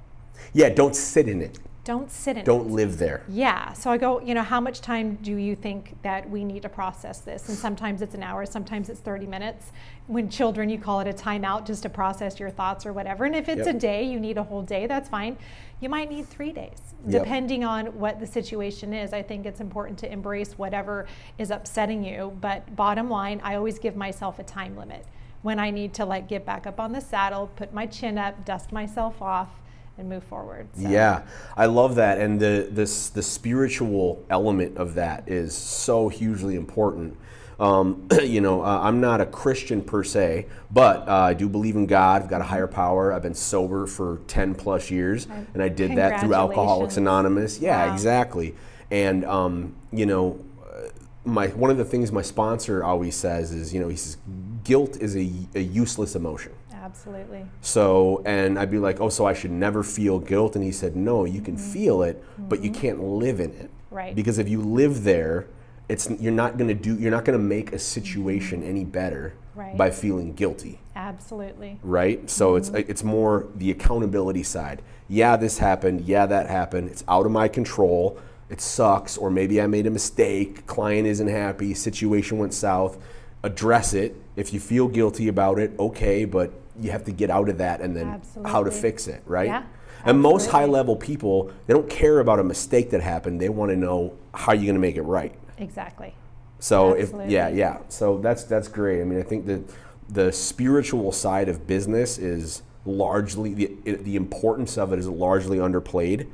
yeah, 0.53 0.69
don't 0.69 0.95
sit 0.95 1.27
in 1.27 1.41
it. 1.41 1.59
Don't 1.87 2.11
sit 2.11 2.31
in 2.31 2.39
it. 2.39 2.45
Don't 2.45 2.69
live 2.69 2.97
there. 2.97 3.23
Yeah. 3.29 3.71
So 3.71 3.89
I 3.89 3.95
go, 3.95 4.19
you 4.19 4.33
know, 4.33 4.43
how 4.43 4.59
much 4.59 4.81
time 4.81 5.15
do 5.21 5.37
you 5.37 5.55
think 5.55 5.95
that 6.01 6.29
we 6.29 6.43
need 6.43 6.63
to 6.63 6.69
process 6.69 7.21
this? 7.21 7.47
And 7.47 7.57
sometimes 7.57 8.01
it's 8.01 8.13
an 8.13 8.21
hour, 8.21 8.45
sometimes 8.45 8.89
it's 8.89 8.99
30 8.99 9.25
minutes. 9.25 9.71
When 10.07 10.29
children, 10.29 10.67
you 10.67 10.79
call 10.79 10.99
it 10.99 11.07
a 11.07 11.13
timeout 11.13 11.65
just 11.65 11.83
to 11.83 11.89
process 11.89 12.41
your 12.41 12.49
thoughts 12.49 12.85
or 12.85 12.91
whatever. 12.91 13.23
And 13.23 13.33
if 13.33 13.47
it's 13.47 13.65
Yep. 13.67 13.75
a 13.75 13.79
day, 13.79 14.03
you 14.03 14.19
need 14.19 14.37
a 14.37 14.43
whole 14.43 14.63
day, 14.63 14.85
that's 14.85 15.07
fine. 15.07 15.37
You 15.79 15.87
might 15.87 16.09
need 16.09 16.25
three 16.27 16.51
days, 16.51 16.93
Yep. 17.07 17.23
depending 17.23 17.63
on 17.63 17.85
what 17.97 18.19
the 18.19 18.27
situation 18.27 18.93
is. 18.93 19.13
I 19.13 19.21
think 19.21 19.45
it's 19.45 19.61
important 19.61 19.97
to 19.99 20.11
embrace 20.11 20.57
whatever 20.57 21.05
is 21.37 21.51
upsetting 21.51 22.03
you. 22.03 22.33
But 22.41 22.75
bottom 22.75 23.09
line, 23.09 23.39
I 23.45 23.55
always 23.55 23.79
give 23.79 23.95
myself 23.95 24.39
a 24.39 24.43
time 24.43 24.75
limit 24.75 25.05
when 25.41 25.57
I 25.57 25.69
need 25.69 25.93
to 25.93 26.05
like 26.05 26.27
get 26.27 26.45
back 26.45 26.67
up 26.67 26.81
on 26.81 26.91
the 26.91 26.99
saddle, 26.99 27.47
put 27.55 27.73
my 27.73 27.85
chin 27.85 28.17
up, 28.17 28.43
dust 28.43 28.73
myself 28.73 29.21
off, 29.21 29.61
and 29.97 30.09
move 30.09 30.23
forward. 30.23 30.67
So. 30.75 30.87
Yeah, 30.89 31.23
I 31.55 31.65
love 31.65 31.95
that, 31.95 32.19
and 32.19 32.39
the 32.39 32.67
this 32.71 33.09
the 33.09 33.23
spiritual 33.23 34.23
element 34.29 34.77
of 34.77 34.93
that 34.95 35.27
is 35.27 35.55
so 35.55 36.09
hugely 36.09 36.55
important. 36.55 37.17
Um, 37.59 38.07
you 38.23 38.39
know, 38.41 38.61
uh, 38.61 38.79
I'm 38.83 39.01
not 39.01 39.19
a 39.21 39.25
Christian 39.25 39.81
per 39.81 40.03
se, 40.03 40.45
but 40.71 41.07
uh, 41.07 41.13
I 41.13 41.33
do 41.33 41.49
believe 41.49 41.75
in 41.75 41.87
God. 41.87 42.21
I've 42.21 42.29
got 42.29 42.41
a 42.41 42.45
higher 42.45 42.67
power. 42.67 43.11
I've 43.11 43.23
been 43.23 43.33
sober 43.33 43.87
for 43.87 44.21
10 44.27 44.53
plus 44.53 44.91
years, 44.91 45.27
and 45.53 45.63
I 45.63 45.69
did 45.69 45.95
that 45.97 46.19
through 46.19 46.35
Alcoholics 46.35 46.97
Anonymous. 46.97 47.59
Yeah, 47.59 47.87
Wow. 47.87 47.93
exactly. 47.93 48.53
And 48.91 49.25
um, 49.25 49.75
you 49.91 50.05
know, 50.05 50.45
uh, 50.63 50.89
my 51.25 51.47
one 51.47 51.71
of 51.71 51.77
the 51.77 51.85
things 51.85 52.11
my 52.11 52.21
sponsor 52.21 52.83
always 52.83 53.15
says 53.15 53.51
is, 53.51 53.73
you 53.73 53.79
know, 53.79 53.87
he 53.87 53.95
says, 53.97 54.17
guilt 54.63 54.97
is 55.01 55.15
a, 55.17 55.29
a 55.55 55.61
useless 55.61 56.15
emotion. 56.15 56.51
Absolutely. 56.87 57.45
So, 57.61 58.21
and 58.25 58.57
I'd 58.57 58.71
be 58.71 58.79
like, 58.79 59.01
oh, 59.01 59.09
so 59.09 59.25
I 59.25 59.33
should 59.33 59.51
never 59.51 59.83
feel 59.83 60.19
guilt? 60.19 60.55
And 60.55 60.63
he 60.63 60.71
said, 60.71 60.95
no, 60.95 61.25
you 61.25 61.41
can 61.41 61.55
mm-hmm. 61.55 61.73
feel 61.73 62.01
it, 62.01 62.23
but 62.37 62.63
you 62.63 62.71
mm-hmm. 62.71 62.81
can't 62.81 63.03
live 63.03 63.41
in 63.41 63.51
it. 63.51 63.69
Right. 63.91 64.15
Because 64.15 64.37
if 64.37 64.47
you 64.47 64.61
live 64.61 65.03
there, 65.03 65.47
it's 65.89 66.09
you're 66.19 66.33
not 66.33 66.57
going 66.57 66.67
to 66.67 66.73
do 66.73 66.97
you're 66.97 67.11
not 67.11 67.23
going 67.23 67.37
to 67.37 67.43
make 67.43 67.71
a 67.71 67.79
situation 67.79 68.59
mm-hmm. 68.59 68.69
any 68.69 68.85
better 68.85 69.33
Right. 69.55 69.75
by 69.75 69.89
feeling 69.89 70.33
guilty, 70.33 70.79
Absolutely. 70.95 71.79
right? 71.81 72.29
So 72.29 72.57
it's 72.57 72.69
it's 72.69 73.03
more 73.03 73.47
the 73.55 73.71
accountability 73.71 74.43
side. 74.43 74.83
Yeah, 75.09 75.35
this 75.35 75.57
happened. 75.57 76.01
Yeah, 76.01 76.27
that 76.27 76.47
happened. 76.47 76.91
It's 76.91 77.03
out 77.07 77.25
of 77.25 77.31
my 77.31 77.47
control. 77.47 78.19
It 78.51 78.61
sucks 78.61 79.17
or 79.17 79.31
maybe 79.31 79.59
I 79.59 79.65
made 79.65 79.87
a 79.87 79.89
mistake, 79.89 80.67
client 80.67 81.07
isn't 81.07 81.27
happy, 81.27 81.73
situation 81.73 82.37
went 82.37 82.53
south. 82.53 82.99
Address 83.41 83.95
it. 83.95 84.15
If 84.35 84.53
you 84.53 84.59
feel 84.59 84.87
guilty 84.87 85.27
about 85.27 85.57
it, 85.57 85.71
okay, 85.79 86.23
but 86.25 86.53
you 86.79 86.91
have 86.91 87.03
to 87.05 87.11
get 87.11 87.29
out 87.29 87.49
of 87.49 87.57
that 87.57 87.81
and 87.81 87.95
then 87.95 88.21
how 88.45 88.63
to 88.63 88.71
fix 88.71 89.07
it, 89.07 89.23
right? 89.25 89.47
Yeah, 89.47 89.63
and 90.05 90.21
most 90.21 90.49
high 90.49 90.65
level 90.65 90.95
people, 90.95 91.51
they 91.65 91.73
don't 91.73 91.89
care 91.89 92.19
about 92.19 92.39
a 92.39 92.43
mistake 92.43 92.91
that 92.91 93.01
happened. 93.01 93.41
They 93.41 93.49
want 93.49 93.71
to 93.71 93.75
know 93.75 94.17
how 94.33 94.53
you're 94.53 94.65
going 94.65 94.75
to 94.75 94.79
make 94.79 94.95
it 94.95 95.01
right. 95.01 95.33
Exactly. 95.57 96.13
So 96.59 96.93
if 96.93 97.11
yeah, 97.27 97.49
yeah. 97.49 97.79
So 97.89 98.17
that's 98.19 98.43
that's 98.43 98.67
great. 98.67 99.01
I 99.01 99.03
mean, 99.03 99.19
I 99.19 99.23
think 99.23 99.45
that 99.47 99.61
the 100.09 100.31
spiritual 100.31 101.11
side 101.11 101.49
of 101.49 101.67
business 101.67 102.17
is 102.17 102.63
largely 102.85 103.53
the 103.53 103.67
the 103.95 104.15
importance 104.15 104.77
of 104.77 104.93
it 104.93 104.99
is 104.99 105.07
largely 105.07 105.57
underplayed. 105.57 106.27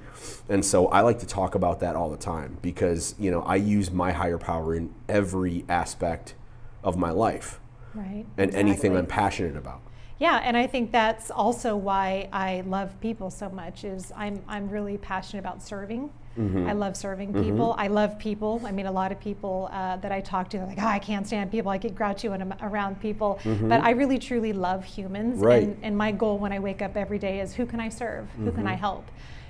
And 0.50 0.64
so 0.64 0.88
I 0.88 1.02
like 1.02 1.20
to 1.20 1.26
talk 1.26 1.56
about 1.56 1.80
that 1.82 1.96
all 1.96 2.10
the 2.10 2.18
time 2.18 2.58
because, 2.62 3.16
you 3.20 3.32
know, 3.32 3.42
I 3.42 3.56
use 3.56 3.92
my 3.92 4.12
higher 4.12 4.38
power 4.38 4.76
in 4.76 4.94
every 5.10 5.66
aspect 5.68 6.36
of 6.84 6.98
my 6.98 7.12
life 7.12 7.60
Right. 7.94 8.26
and 8.38 8.54
anything 8.56 8.96
I'm 8.96 9.06
passionate 9.06 9.58
about. 9.58 9.82
Yeah, 10.24 10.40
and 10.42 10.56
I 10.56 10.68
think 10.68 10.94
that's 10.94 11.30
also 11.32 11.76
why 11.76 12.30
I 12.32 12.64
love 12.66 12.98
people 13.02 13.30
so 13.30 13.50
much. 13.50 13.84
Is 13.84 14.10
I'm 14.16 14.42
I'm 14.48 14.70
really 14.70 14.98
passionate 14.98 15.42
about 15.42 15.62
serving. 15.62 16.10
Mm-hmm. 16.40 16.66
I 16.66 16.72
love 16.72 16.96
serving 16.96 17.34
people. 17.34 17.76
I 17.78 17.88
love 17.88 18.18
people. 18.18 18.62
I 18.64 18.72
mean, 18.72 18.86
a 18.86 18.92
lot 18.92 19.12
of 19.12 19.20
people 19.20 19.70
uh, 19.74 19.98
that 19.98 20.14
I 20.14 20.22
talk 20.22 20.50
to, 20.52 20.58
they're 20.58 20.66
like, 20.66 20.82
oh, 20.82 20.88
I 20.88 20.98
can't 20.98 21.28
stand 21.28 21.52
people. 21.52 21.70
I 21.70 21.78
get 21.78 21.94
grouchy 21.94 22.30
when 22.30 22.42
I'm 22.42 22.54
around 22.62 23.02
people. 23.02 23.38
But 23.44 23.82
I 23.82 23.92
really, 23.92 24.18
truly 24.18 24.54
love 24.54 24.86
humans. 24.86 25.36
Mm-hmm. 25.36 25.46
Right. 25.46 25.64
And, 25.64 25.78
and 25.84 25.98
my 25.98 26.14
goal 26.14 26.38
when 26.38 26.54
I 26.54 26.60
wake 26.60 26.82
up 26.82 26.96
every 26.96 27.20
day 27.20 27.42
is 27.42 27.54
who 27.54 27.66
can 27.66 27.82
I 27.82 27.90
serve? 27.90 28.30
Who 28.38 28.46
can 28.52 28.64
Mm-hmm. 28.64 28.68
I 28.68 28.76
help? 28.76 29.06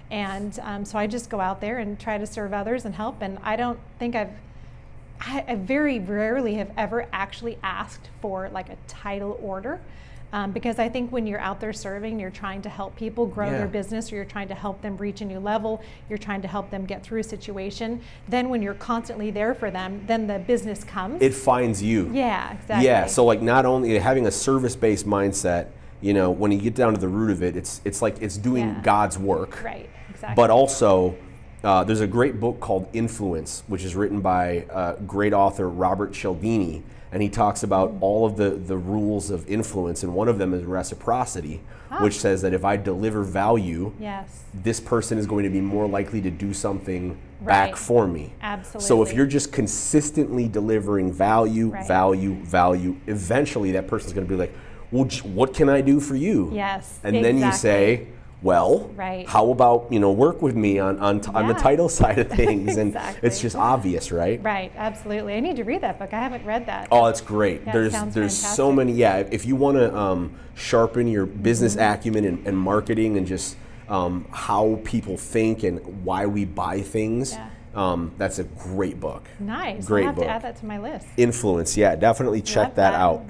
And 0.09 0.59
um, 0.63 0.85
so 0.85 0.97
I 0.97 1.05
just 1.05 1.29
go 1.29 1.39
out 1.39 1.61
there 1.61 1.77
and 1.77 1.99
try 1.99 2.17
to 2.17 2.25
serve 2.25 2.51
others 2.51 2.85
and 2.85 2.95
help. 2.95 3.21
And 3.21 3.37
I 3.43 3.55
don't 3.55 3.79
think 3.99 4.15
I've 4.15 4.31
I, 5.21 5.45
I 5.47 5.55
very 5.55 5.99
rarely 5.99 6.55
have 6.55 6.71
ever 6.75 7.07
actually 7.13 7.59
asked 7.61 8.09
for 8.21 8.49
like 8.49 8.69
a 8.69 8.77
title 8.87 9.39
order. 9.41 9.79
Um, 10.33 10.51
because 10.51 10.79
I 10.79 10.89
think 10.89 11.11
when 11.11 11.27
you're 11.27 11.39
out 11.39 11.59
there 11.61 11.71
serving, 11.71 12.19
you're 12.19 12.31
trying 12.31 12.63
to 12.63 12.69
help 12.69 12.95
people 12.95 13.27
grow 13.27 13.51
Yeah. 13.51 13.59
their 13.59 13.67
business, 13.67 14.11
or 14.11 14.15
you're 14.15 14.25
trying 14.25 14.47
to 14.47 14.55
help 14.55 14.81
them 14.81 14.97
reach 14.97 15.21
a 15.21 15.25
new 15.25 15.39
level, 15.39 15.79
you're 16.09 16.17
trying 16.17 16.41
to 16.41 16.47
help 16.47 16.71
them 16.71 16.85
get 16.85 17.03
through 17.03 17.19
a 17.19 17.23
situation. 17.23 18.01
Then, 18.27 18.49
when 18.49 18.63
you're 18.63 18.73
constantly 18.73 19.29
there 19.29 19.53
for 19.53 19.69
them, 19.69 20.01
then 20.07 20.25
the 20.25 20.39
business 20.39 20.83
comes. 20.83 21.21
It 21.21 21.35
finds 21.35 21.83
you. 21.83 22.09
yeah, 22.11 22.53
exactly. 22.53 22.85
Yeah, 22.87 23.05
so 23.05 23.23
like 23.23 23.43
not 23.43 23.67
only 23.67 23.97
having 23.99 24.25
a 24.25 24.31
service-based 24.31 25.05
mindset, 25.07 25.67
you 26.01 26.15
know, 26.15 26.31
when 26.31 26.51
you 26.51 26.59
get 26.59 26.73
down 26.73 26.95
to 26.95 26.99
the 26.99 27.07
root 27.07 27.29
of 27.29 27.43
it, 27.43 27.55
it's 27.55 27.79
it's 27.85 28.01
like 28.01 28.19
it's 28.19 28.35
doing 28.35 28.69
Yeah. 28.69 28.81
God's 28.81 29.19
work. 29.19 29.63
right, 29.63 29.87
exactly. 30.09 30.35
But 30.35 30.49
also, 30.49 31.15
uh, 31.63 31.83
there's 31.83 32.01
a 32.01 32.07
great 32.07 32.39
book 32.39 32.59
called 32.59 32.87
Influence, 32.93 33.63
which 33.67 33.83
is 33.83 33.95
written 33.95 34.19
by 34.19 34.65
uh, 34.71 34.95
great 35.07 35.33
author 35.33 35.69
Robert 35.69 36.13
Cialdini, 36.13 36.83
and 37.11 37.21
he 37.21 37.29
talks 37.29 37.63
about 37.63 37.91
Mm. 37.93 37.97
all 38.01 38.25
of 38.25 38.35
the 38.37 38.49
the 38.51 38.77
rules 38.77 39.29
of 39.29 39.47
influence, 39.49 40.03
and 40.03 40.13
one 40.13 40.27
of 40.27 40.37
them 40.37 40.53
is 40.53 40.63
reciprocity, 40.65 41.61
which 41.99 42.19
says 42.19 42.41
that 42.41 42.53
if 42.53 42.65
I 42.65 42.75
deliver 42.75 43.21
value, 43.23 43.93
yes, 43.99 44.43
this 44.53 44.79
person 44.79 45.17
is 45.17 45.25
going 45.27 45.43
to 45.43 45.49
be 45.49 45.61
more 45.61 45.87
likely 45.87 46.21
to 46.21 46.31
do 46.31 46.53
something 46.53 47.17
back 47.41 47.75
for 47.75 48.07
me. 48.07 48.33
Absolutely. 48.41 48.87
So 48.87 49.01
if 49.03 49.13
you're 49.13 49.25
just 49.27 49.51
consistently 49.51 50.47
delivering 50.47 51.11
value, 51.13 51.69
Right. 51.69 51.87
value, 51.87 52.33
value, 52.43 52.95
eventually 53.07 53.71
that 53.73 53.87
person's 53.87 54.13
going 54.13 54.25
to 54.25 54.31
be 54.33 54.37
like, 54.37 54.53
"Well, 54.91 55.05
what 55.33 55.53
can 55.53 55.69
I 55.69 55.81
do 55.81 55.99
for 55.99 56.15
you?" 56.15 56.49
Yes, 56.53 56.99
And 57.03 57.15
then 57.17 57.37
you 57.37 57.45
exactly. 57.47 57.59
say, 57.59 58.07
"Well, 58.43 58.91
Right. 58.95 59.27
how 59.27 59.49
about 59.51 59.87
you 59.89 59.99
know 59.99 60.11
work 60.11 60.41
with 60.41 60.55
me 60.55 60.77
on 60.79 60.99
on, 60.99 61.21
t- 61.21 61.31
on 61.33 61.47
the 61.47 61.53
title 61.53 61.89
side 61.89 62.19
of 62.19 62.29
things?" 62.41 62.77
And 62.77 62.89
Exactly. 62.89 63.27
it's 63.27 63.39
just 63.41 63.55
obvious, 63.55 64.11
right? 64.11 64.41
right, 64.43 64.71
absolutely. 64.77 65.33
I 65.35 65.39
need 65.39 65.55
to 65.55 65.63
read 65.63 65.81
that 65.81 65.97
book. 65.97 66.13
I 66.13 66.19
haven't 66.19 66.45
read 66.45 66.65
that. 66.67 66.89
Oh, 66.91 67.05
it's 67.07 67.21
great. 67.21 67.61
Yeah, 67.65 67.71
there's 67.71 67.93
there's 68.13 68.37
so 68.37 68.71
many. 68.71 68.91
Yeah, 68.91 69.17
if 69.31 69.45
you 69.45 69.55
want 69.55 69.77
to 69.77 69.95
um, 69.97 70.35
sharpen 70.55 71.07
your 71.07 71.25
business 71.25 71.75
Mm-hmm. 71.75 71.93
acumen 71.93 72.25
and, 72.25 72.47
and 72.47 72.57
marketing 72.57 73.17
and 73.17 73.25
just 73.25 73.55
um, 73.89 74.25
how 74.31 74.79
people 74.83 75.17
think 75.17 75.63
and 75.63 76.03
why 76.05 76.25
we 76.25 76.45
buy 76.45 76.81
things, 76.81 77.33
Yeah. 77.33 77.47
um, 77.75 78.11
that's 78.17 78.39
a 78.39 78.43
great 78.43 78.99
book. 78.99 79.27
nice. 79.39 79.85
Great 79.85 80.01
I'll 80.03 80.07
have 80.07 80.15
book. 80.15 80.25
to 80.25 80.29
add 80.29 80.41
that 80.43 80.55
to 80.57 80.65
my 80.65 80.79
list. 80.79 81.07
Influence, 81.17 81.75
yeah, 81.77 81.95
definitely 81.95 82.41
check 82.41 82.75
that, 82.75 82.91
that. 82.91 82.93
out. 82.99 83.25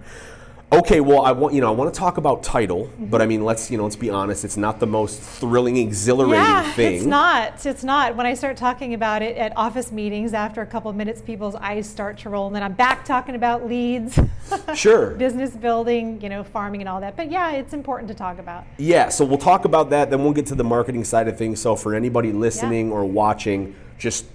Okay, 0.73 1.01
well, 1.01 1.21
I 1.21 1.33
want 1.33 1.53
you 1.53 1.61
know 1.61 1.67
I 1.67 1.71
want 1.71 1.93
to 1.93 1.99
talk 1.99 2.17
about 2.17 2.41
title, 2.41 2.85
Mm-hmm. 2.87 3.05
but 3.05 3.21
I 3.21 3.27
mean 3.27 3.45
let's 3.45 3.69
you 3.69 3.77
know 3.77 3.83
let's 3.83 3.95
be 3.95 4.09
honest, 4.09 4.43
it's 4.43 4.57
not 4.57 4.79
the 4.79 4.87
most 4.87 5.21
thrilling, 5.21 5.77
exhilarating 5.77 6.43
Yeah, 6.43 6.71
thing. 6.73 6.95
it's 6.95 7.05
not. 7.05 7.63
It's 7.65 7.83
not. 7.83 8.15
When 8.15 8.25
I 8.25 8.33
start 8.33 8.57
talking 8.57 8.93
about 8.95 9.21
it 9.21 9.37
at 9.37 9.55
office 9.55 9.91
meetings, 9.91 10.33
after 10.33 10.61
a 10.61 10.65
couple 10.65 10.89
of 10.89 10.97
minutes, 10.97 11.21
people's 11.21 11.53
eyes 11.55 11.87
start 11.87 12.17
to 12.19 12.29
roll, 12.29 12.47
and 12.47 12.55
then 12.55 12.63
I'm 12.63 12.73
back 12.73 13.05
talking 13.05 13.35
about 13.35 13.67
leads, 13.67 14.17
Sure. 14.73 15.11
business 15.11 15.51
building, 15.51 16.19
you 16.21 16.29
know, 16.29 16.43
farming, 16.43 16.81
and 16.81 16.89
all 16.89 17.01
that. 17.01 17.15
But 17.15 17.29
yeah, 17.29 17.51
it's 17.51 17.73
important 17.73 18.07
to 18.09 18.15
talk 18.15 18.39
about. 18.39 18.63
Yeah, 18.77 19.09
so 19.09 19.25
we'll 19.25 19.37
talk 19.37 19.65
about 19.65 19.91
that, 19.91 20.09
then 20.09 20.23
we'll 20.23 20.33
get 20.33 20.47
to 20.47 20.55
the 20.55 20.63
marketing 20.63 21.03
side 21.03 21.27
of 21.27 21.37
things. 21.37 21.61
So 21.61 21.75
for 21.75 21.93
anybody 21.93 22.31
listening 22.31 22.91
or 22.91 23.05
watching, 23.05 23.75
just 23.99 24.25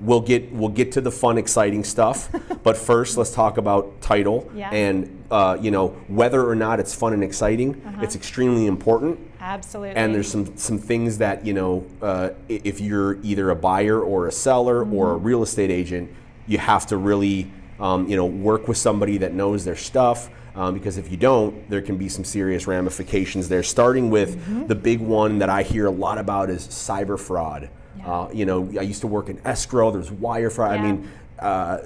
we'll 0.00 0.20
get 0.20 0.50
we'll 0.52 0.68
get 0.70 0.92
to 0.92 1.00
the 1.00 1.10
fun, 1.10 1.38
exciting 1.38 1.84
stuff. 1.84 2.28
but 2.62 2.76
first, 2.76 3.16
let's 3.16 3.30
talk 3.32 3.56
about 3.58 4.00
title 4.00 4.50
Yeah. 4.54 4.70
and 4.70 5.24
uh, 5.30 5.56
you 5.60 5.70
know 5.70 5.88
whether 6.08 6.46
or 6.48 6.54
not 6.54 6.80
it's 6.80 6.94
fun 6.94 7.12
and 7.12 7.22
exciting. 7.22 7.80
Uh-huh. 7.86 8.00
It's 8.02 8.16
extremely 8.16 8.66
important. 8.66 9.18
Absolutely. 9.40 9.96
And 9.96 10.14
there's 10.14 10.30
some 10.30 10.56
some 10.56 10.78
things 10.78 11.18
that 11.18 11.44
you 11.46 11.52
know 11.54 11.86
uh, 12.02 12.30
if 12.48 12.80
you're 12.80 13.18
either 13.22 13.50
a 13.50 13.56
buyer 13.56 14.00
or 14.00 14.26
a 14.26 14.32
seller 14.32 14.82
or 14.84 15.12
a 15.12 15.14
Mm-hmm. 15.16 15.24
real 15.26 15.42
estate 15.42 15.70
agent, 15.70 16.10
you 16.46 16.58
have 16.58 16.86
to 16.88 16.96
really 16.96 17.50
um, 17.78 18.08
you 18.08 18.16
know 18.16 18.26
work 18.26 18.68
with 18.68 18.76
somebody 18.76 19.18
that 19.18 19.32
knows 19.34 19.64
their 19.64 19.76
stuff. 19.76 20.30
Um, 20.52 20.74
because 20.74 20.98
if 20.98 21.08
you 21.12 21.16
don't, 21.16 21.70
there 21.70 21.80
can 21.80 21.96
be 21.96 22.08
some 22.08 22.24
serious 22.24 22.66
ramifications 22.66 23.48
there. 23.48 23.62
Starting 23.62 24.10
with 24.10 24.36
Mm-hmm. 24.36 24.66
the 24.66 24.74
big 24.74 25.00
one 25.00 25.38
that 25.38 25.48
I 25.48 25.62
hear 25.62 25.86
a 25.86 25.90
lot 25.92 26.18
about 26.18 26.50
is 26.50 26.66
cyber 26.66 27.16
fraud. 27.18 27.70
Uh, 28.04 28.28
you 28.32 28.46
know, 28.46 28.68
I 28.78 28.82
used 28.82 29.00
to 29.02 29.06
work 29.06 29.28
in 29.28 29.40
escrow. 29.44 29.90
There's 29.90 30.10
wire 30.10 30.50
fraud. 30.50 30.72
I 30.72 30.82
mean, 30.82 31.10
uh, 31.38 31.78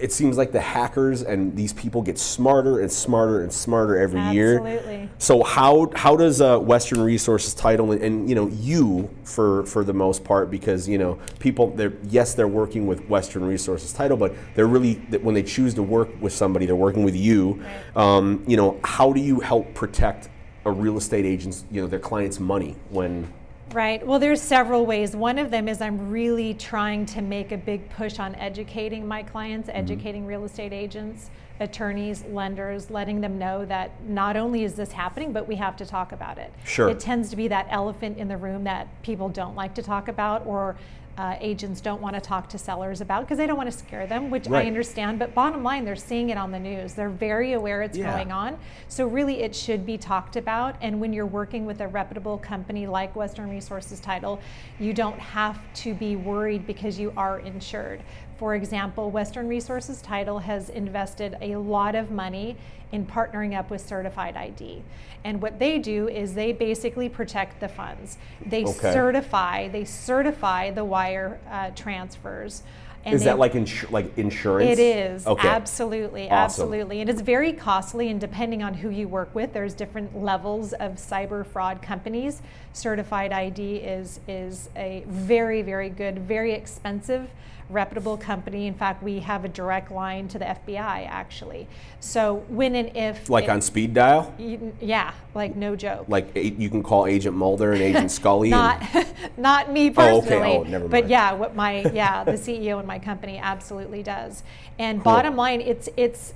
it 0.00 0.12
seems 0.12 0.36
like 0.36 0.52
the 0.52 0.60
hackers 0.60 1.22
and 1.22 1.56
these 1.56 1.72
people 1.72 2.02
get 2.02 2.18
smarter 2.18 2.80
and 2.80 2.90
smarter 2.90 3.42
and 3.42 3.52
smarter 3.52 3.98
every 3.98 4.20
year. 4.32 4.58
Absolutely. 4.58 5.08
So 5.18 5.42
how 5.42 5.90
how 5.94 6.16
does 6.16 6.40
uh, 6.40 6.58
Western 6.58 7.00
Resources 7.00 7.54
title 7.54 7.92
and, 7.92 8.02
and 8.02 8.28
you 8.28 8.34
know 8.34 8.48
you 8.48 9.10
for 9.24 9.64
for 9.66 9.84
the 9.84 9.92
most 9.92 10.24
part 10.24 10.50
because 10.50 10.88
you 10.88 10.98
know 10.98 11.18
people 11.38 11.70
they're 11.70 11.94
yes 12.04 12.34
they're 12.34 12.48
working 12.48 12.86
with 12.86 13.08
Western 13.08 13.44
Resources 13.44 13.92
title 13.92 14.16
but 14.16 14.34
they're 14.54 14.66
really 14.66 14.94
when 15.22 15.34
they 15.34 15.42
choose 15.42 15.74
to 15.74 15.82
work 15.82 16.08
with 16.20 16.32
somebody 16.32 16.66
they're 16.66 16.76
working 16.76 17.02
with 17.02 17.16
you. 17.16 17.62
Um, 17.96 18.44
you 18.46 18.56
know 18.56 18.78
how 18.84 19.12
do 19.12 19.20
you 19.20 19.40
help 19.40 19.74
protect 19.74 20.28
a 20.64 20.70
real 20.70 20.96
estate 20.96 21.24
agent's 21.24 21.64
you 21.70 21.80
know 21.80 21.88
their 21.88 21.98
client's 21.98 22.38
money 22.38 22.76
when 22.90 23.32
Right. 23.72 24.04
Well, 24.06 24.18
there's 24.18 24.40
several 24.40 24.86
ways. 24.86 25.14
One 25.14 25.38
of 25.38 25.50
them 25.50 25.68
is 25.68 25.80
I'm 25.82 26.10
really 26.10 26.54
trying 26.54 27.04
to 27.06 27.20
make 27.22 27.52
a 27.52 27.58
big 27.58 27.90
push 27.90 28.18
on 28.18 28.34
educating 28.36 29.06
my 29.06 29.22
clients, 29.22 29.68
Mm-hmm. 29.68 29.78
educating 29.78 30.26
real 30.26 30.44
estate 30.44 30.72
agents, 30.72 31.30
attorneys, 31.60 32.24
lenders, 32.30 32.90
letting 32.90 33.20
them 33.20 33.38
know 33.38 33.64
that 33.66 33.90
not 34.04 34.36
only 34.36 34.64
is 34.64 34.74
this 34.74 34.92
happening, 34.92 35.32
but 35.32 35.46
we 35.46 35.56
have 35.56 35.76
to 35.76 35.84
talk 35.86 36.12
about 36.12 36.38
it. 36.38 36.52
Sure. 36.64 36.88
It 36.88 37.00
tends 37.00 37.28
to 37.30 37.36
be 37.36 37.48
that 37.48 37.66
elephant 37.70 38.16
in 38.16 38.28
the 38.28 38.36
room 38.36 38.64
that 38.64 38.86
people 39.02 39.28
don't 39.28 39.54
like 39.54 39.74
to 39.74 39.82
talk 39.82 40.08
about 40.08 40.46
or 40.46 40.76
uh, 41.18 41.36
agents 41.40 41.80
don't 41.80 42.00
want 42.00 42.14
to 42.14 42.20
talk 42.20 42.48
to 42.48 42.56
sellers 42.56 43.00
about 43.00 43.22
because 43.22 43.36
they 43.38 43.46
don't 43.46 43.56
want 43.56 43.70
to 43.70 43.76
scare 43.76 44.06
them, 44.06 44.30
which 44.30 44.46
Right. 44.46 44.64
I 44.64 44.68
understand. 44.68 45.18
But 45.18 45.34
bottom 45.34 45.64
line, 45.64 45.84
they're 45.84 45.96
seeing 45.96 46.30
it 46.30 46.38
on 46.38 46.52
the 46.52 46.60
news. 46.60 46.94
They're 46.94 47.08
very 47.08 47.54
aware 47.54 47.82
it's 47.82 47.98
Yeah. 47.98 48.12
going 48.12 48.30
on. 48.30 48.56
So 48.86 49.06
really, 49.08 49.42
it 49.42 49.54
should 49.54 49.84
be 49.84 49.98
talked 49.98 50.36
about. 50.36 50.76
And 50.80 51.00
when 51.00 51.12
you're 51.12 51.26
working 51.26 51.66
with 51.66 51.80
a 51.80 51.88
reputable 51.88 52.38
company 52.38 52.86
like 52.86 53.16
Western 53.16 53.50
Resources 53.50 53.98
Title, 53.98 54.38
you 54.78 54.94
don't 54.94 55.18
have 55.18 55.58
to 55.74 55.92
be 55.92 56.14
worried 56.14 56.68
because 56.68 57.00
you 57.00 57.12
are 57.16 57.40
insured. 57.40 58.00
For 58.38 58.54
example, 58.54 59.10
Western 59.10 59.48
Resources 59.48 60.00
Title 60.00 60.38
has 60.38 60.70
invested 60.70 61.36
a 61.40 61.56
lot 61.56 61.96
of 61.96 62.12
money 62.12 62.56
in 62.92 63.04
partnering 63.04 63.58
up 63.58 63.68
with 63.68 63.80
Certified 63.84 64.36
ID. 64.36 64.82
And 65.24 65.42
what 65.42 65.58
they 65.58 65.78
do 65.80 66.08
is 66.08 66.34
they 66.34 66.52
basically 66.52 67.08
protect 67.08 67.58
the 67.60 67.68
funds. 67.68 68.16
They 68.46 68.64
Okay. 68.64 68.92
certify, 68.92 69.68
they 69.68 69.84
certify 69.84 70.70
the 70.70 70.84
wire 70.84 71.40
uh, 71.50 71.70
transfers. 71.74 72.62
And 73.04 73.14
is 73.14 73.22
they- 73.22 73.26
that 73.26 73.38
like 73.38 73.52
insu- 73.54 73.90
like 73.90 74.16
insurance? 74.16 74.70
it 74.70 74.78
is 74.78 75.26
Okay. 75.26 75.48
absolutely, 75.48 76.24
Awesome. 76.30 76.62
absolutely, 76.64 77.00
and 77.00 77.10
it's 77.10 77.20
very 77.20 77.52
costly. 77.52 78.08
And 78.10 78.20
depending 78.20 78.62
on 78.62 78.74
who 78.74 78.90
you 78.90 79.08
work 79.08 79.34
with, 79.34 79.52
there's 79.52 79.74
different 79.74 80.16
levels 80.16 80.72
of 80.74 80.92
cyber 80.94 81.44
fraud 81.44 81.82
companies. 81.82 82.40
Certified 82.78 83.32
ID 83.32 83.76
is 83.78 84.20
is 84.28 84.68
a 84.76 85.02
very, 85.08 85.62
very 85.62 85.90
good, 85.90 86.20
very 86.20 86.52
expensive, 86.52 87.28
reputable 87.68 88.16
company. 88.16 88.68
In 88.68 88.74
fact, 88.74 89.02
we 89.02 89.18
have 89.18 89.44
a 89.44 89.48
direct 89.48 89.90
line 89.90 90.28
to 90.28 90.38
the 90.38 90.44
FBI 90.44 91.06
actually. 91.08 91.66
So 91.98 92.44
when 92.48 92.76
and 92.76 92.96
if 92.96 93.28
Like 93.28 93.44
it- 93.44 93.50
on 93.50 93.60
speed 93.60 93.94
dial? 93.94 94.32
you- 94.38 94.72
yeah, 94.80 95.12
like 95.34 95.56
no 95.56 95.74
joke. 95.74 96.04
Like 96.08 96.30
you 96.36 96.70
can 96.70 96.84
call 96.84 97.06
Agent 97.06 97.36
Mulder 97.36 97.72
and 97.72 97.82
Agent 97.82 98.12
Scully. 98.12 98.48
not 98.62 98.80
not 99.36 99.72
me 99.72 99.92
Oh, 99.96 100.18
okay. 100.18 100.28
personally 100.28 100.56
Oh, 100.58 100.62
never 100.62 100.86
but 100.88 101.08
yeah 101.08 101.32
what 101.32 101.56
my 101.56 101.80
yeah 101.92 102.22
the 102.22 102.32
ceo 102.44 102.78
in 102.80 102.86
my 102.86 102.98
company 103.00 103.38
absolutely 103.38 104.02
does 104.04 104.42
and 104.78 105.02
bottom 105.02 105.34
line 105.34 105.60
it's 105.60 105.88
it's 105.96 106.32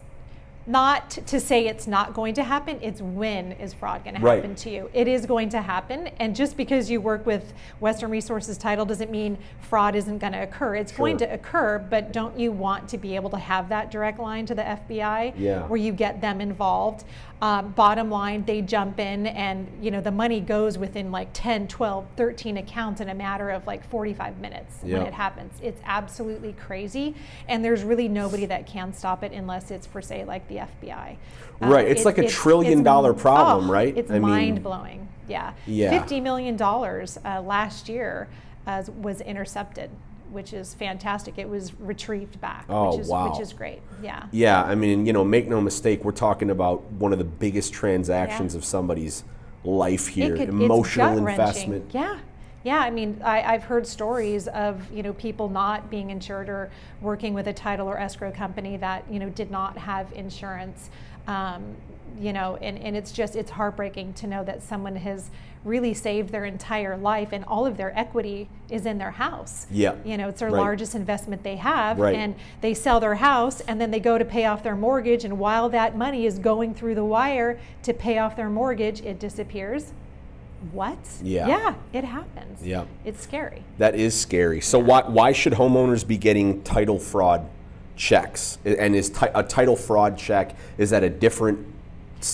not 0.67 1.11
to 1.11 1.41
say 1.41 1.67
it's 1.67 1.87
not 1.89 2.15
going 2.15 2.33
to 2.35 2.43
happen 2.45 2.79
it's 2.83 3.01
when 3.01 3.51
is 3.53 3.75
fraud 3.75 4.05
going 4.05 4.15
to 4.15 4.23
Right. 4.23 4.37
happen 4.37 4.55
to 4.57 4.71
you 4.71 4.89
it 4.95 5.09
is 5.09 5.27
going 5.27 5.49
to 5.51 5.61
happen 5.61 6.07
and 6.21 6.37
just 6.37 6.57
because 6.57 6.89
you 6.89 7.01
work 7.01 7.27
with 7.27 7.53
western 7.81 8.11
resources 8.11 8.57
title 8.57 8.85
doesn't 8.85 9.11
mean 9.11 9.37
fraud 9.61 9.97
isn't 9.97 10.19
going 10.19 10.33
to 10.35 10.43
occur 10.43 10.77
it's 10.77 10.93
going 10.93 11.17
to 11.19 11.33
occur 11.33 11.79
but 11.81 12.13
don't 12.13 12.39
you 12.39 12.53
want 12.53 12.89
to 12.91 12.97
be 12.97 13.17
able 13.17 13.31
to 13.31 13.39
have 13.39 13.69
that 13.69 13.91
direct 13.91 14.21
line 14.21 14.47
to 14.47 14.55
the 14.55 14.63
fbi 14.63 15.33
Yeah. 15.37 15.67
where 15.67 15.81
you 15.81 15.91
get 15.93 16.21
them 16.21 16.41
involved 16.41 17.05
um, 17.43 17.73
bottom 17.73 18.09
line 18.09 18.45
they 18.45 18.63
jump 18.63 19.01
in 19.01 19.27
and 19.27 19.67
you 19.85 19.91
know 19.91 20.01
the 20.01 20.13
money 20.13 20.41
goes 20.41 20.79
within 20.79 21.11
like 21.11 21.29
10 21.33 21.67
12 21.67 22.07
13 22.17 22.57
accounts 22.59 23.01
in 23.01 23.09
a 23.09 23.15
matter 23.15 23.51
of 23.51 23.67
like 23.67 23.85
45 23.91 24.39
minutes 24.39 24.77
Yeah. 24.85 24.99
when 24.99 25.09
it 25.09 25.13
happens 25.13 25.53
it's 25.61 25.81
absolutely 25.85 26.53
crazy 26.53 27.17
and 27.49 27.65
there's 27.65 27.83
really 27.83 28.07
nobody 28.09 28.47
that 28.47 28.69
can 28.69 28.95
stop 28.95 29.25
it 29.25 29.33
unless 29.33 29.73
it's 29.73 29.89
for 29.89 30.01
say 30.01 30.25
like 30.25 30.47
the 30.49 30.59
fbi 30.59 31.17
Uh, 31.61 31.67
Right, 31.69 31.87
it's 31.89 32.05
like 32.05 32.19
a 32.19 32.29
trillion 32.29 32.83
dollar 32.85 33.13
problem, 33.13 33.69
oh, 33.69 33.73
right? 33.73 33.97
it's 33.97 34.11
I 34.11 34.15
mean- 34.15 34.23
mind 34.23 34.63
blowing 34.63 35.09
yeah. 35.29 35.53
Yeah. 35.67 35.91
50 35.99 36.21
million 36.21 36.57
dollars 36.57 37.19
uh, 37.25 37.41
last 37.41 37.89
year 37.89 38.29
uh, 38.69 38.85
was 39.01 39.21
intercepted 39.21 39.91
which 40.33 40.53
is 40.53 40.75
fantastic 40.75 41.39
it 41.39 41.49
was 41.49 41.79
retrieved 41.79 42.41
back 42.41 42.65
Oh, 42.69 42.91
which 42.93 43.01
is 43.01 43.09
wow. 43.09 43.31
which 43.31 43.41
is 43.41 43.53
great 43.53 43.81
yeah 44.03 44.27
Yeah, 44.33 44.63
I 44.63 44.75
mean, 44.75 45.07
you 45.07 45.13
know, 45.13 45.25
make 45.25 45.49
no 45.49 45.61
mistake, 45.61 46.05
we're 46.05 46.13
talking 46.13 46.51
about 46.51 46.83
one 46.93 47.13
of 47.13 47.19
the 47.19 47.25
biggest 47.25 47.73
transactions 47.73 48.55
Yeah. 48.55 48.59
of 48.59 48.65
somebody's 48.65 49.25
life 49.65 50.09
here. 50.09 50.37
Could, 50.37 50.49
Emotional 50.49 51.19
investment. 51.19 51.91
Yeah. 51.93 52.19
Yeah, 52.65 52.79
I 52.79 52.91
mean, 52.91 53.21
I, 53.25 53.41
have 53.41 53.65
heard 53.65 53.87
stories 53.87 54.47
of 54.49 54.91
you 54.93 55.03
know 55.03 55.13
people 55.15 55.49
not 55.49 55.91
being 55.91 56.11
insured 56.11 56.49
or 56.49 56.71
working 57.01 57.35
with 57.35 57.49
a 57.49 57.53
title 57.53 57.89
or 57.89 57.99
escrow 57.99 58.31
company 58.31 58.77
that 58.77 59.05
you 59.11 59.19
know 59.19 59.29
did 59.31 59.51
not 59.51 59.77
have 59.77 60.13
insurance. 60.13 60.91
Um, 61.27 61.77
you 62.19 62.33
know, 62.33 62.57
and, 62.57 62.79
and 62.79 62.97
it's 62.97 63.13
just 63.13 63.37
it's 63.37 63.51
heartbreaking 63.51 64.15
to 64.15 64.27
know 64.27 64.45
that 64.45 64.63
someone 64.63 64.97
has 64.97 65.31
really 65.65 65.95
saved 65.95 66.31
their 66.31 66.45
entire 66.45 66.97
life 66.97 67.29
and 67.33 67.45
all 67.45 67.67
of 67.67 67.77
their 67.77 67.97
equity 67.97 68.49
is 68.69 68.85
in 68.85 68.99
their 68.99 69.13
house. 69.13 69.67
Yeah. 69.71 69.95
You 70.05 70.17
know, 70.17 70.29
it's 70.29 70.41
their 70.41 70.51
right. 70.51 70.59
largest 70.59 70.95
investment 70.95 71.43
they 71.43 71.57
have. 71.57 71.99
Right. 71.99 72.17
And 72.17 72.35
they 72.61 72.75
sell 72.75 72.99
their 72.99 73.15
house 73.15 73.61
and 73.63 73.81
then 73.81 73.91
they 73.91 74.01
go 74.01 74.19
to 74.19 74.25
pay 74.25 74.47
off 74.47 74.63
their 74.63 74.75
mortgage. 74.75 75.25
And 75.25 75.39
while 75.39 75.69
that 75.69 75.97
money 75.97 76.27
is 76.27 76.39
going 76.39 76.75
through 76.75 76.97
the 76.97 77.05
wire 77.05 77.61
to 77.85 77.95
pay 77.95 78.19
off 78.19 78.37
their 78.37 78.51
mortgage, 78.51 79.03
it 79.03 79.21
disappears. 79.21 79.93
What? 80.73 80.99
Yeah. 81.23 81.49
Yeah, 81.49 81.75
it 81.93 82.05
happens. 82.05 82.65
Yeah. 82.65 82.85
It's 83.05 83.21
scary. 83.23 83.65
That 83.79 83.95
is 83.95 84.19
scary. 84.19 84.61
So 84.61 84.79
why 84.79 85.03
why 85.03 85.33
should 85.33 85.55
homeowners 85.55 86.07
be 86.07 86.17
getting 86.17 86.63
title 86.63 87.01
fraud 87.01 87.49
checks? 87.97 88.59
And 88.65 88.95
is 88.95 89.13
a 89.35 89.43
title 89.43 89.75
fraud 89.75 90.17
check 90.17 90.57
is 90.79 90.91
that 90.91 91.03
a 91.03 91.11
different 91.11 91.67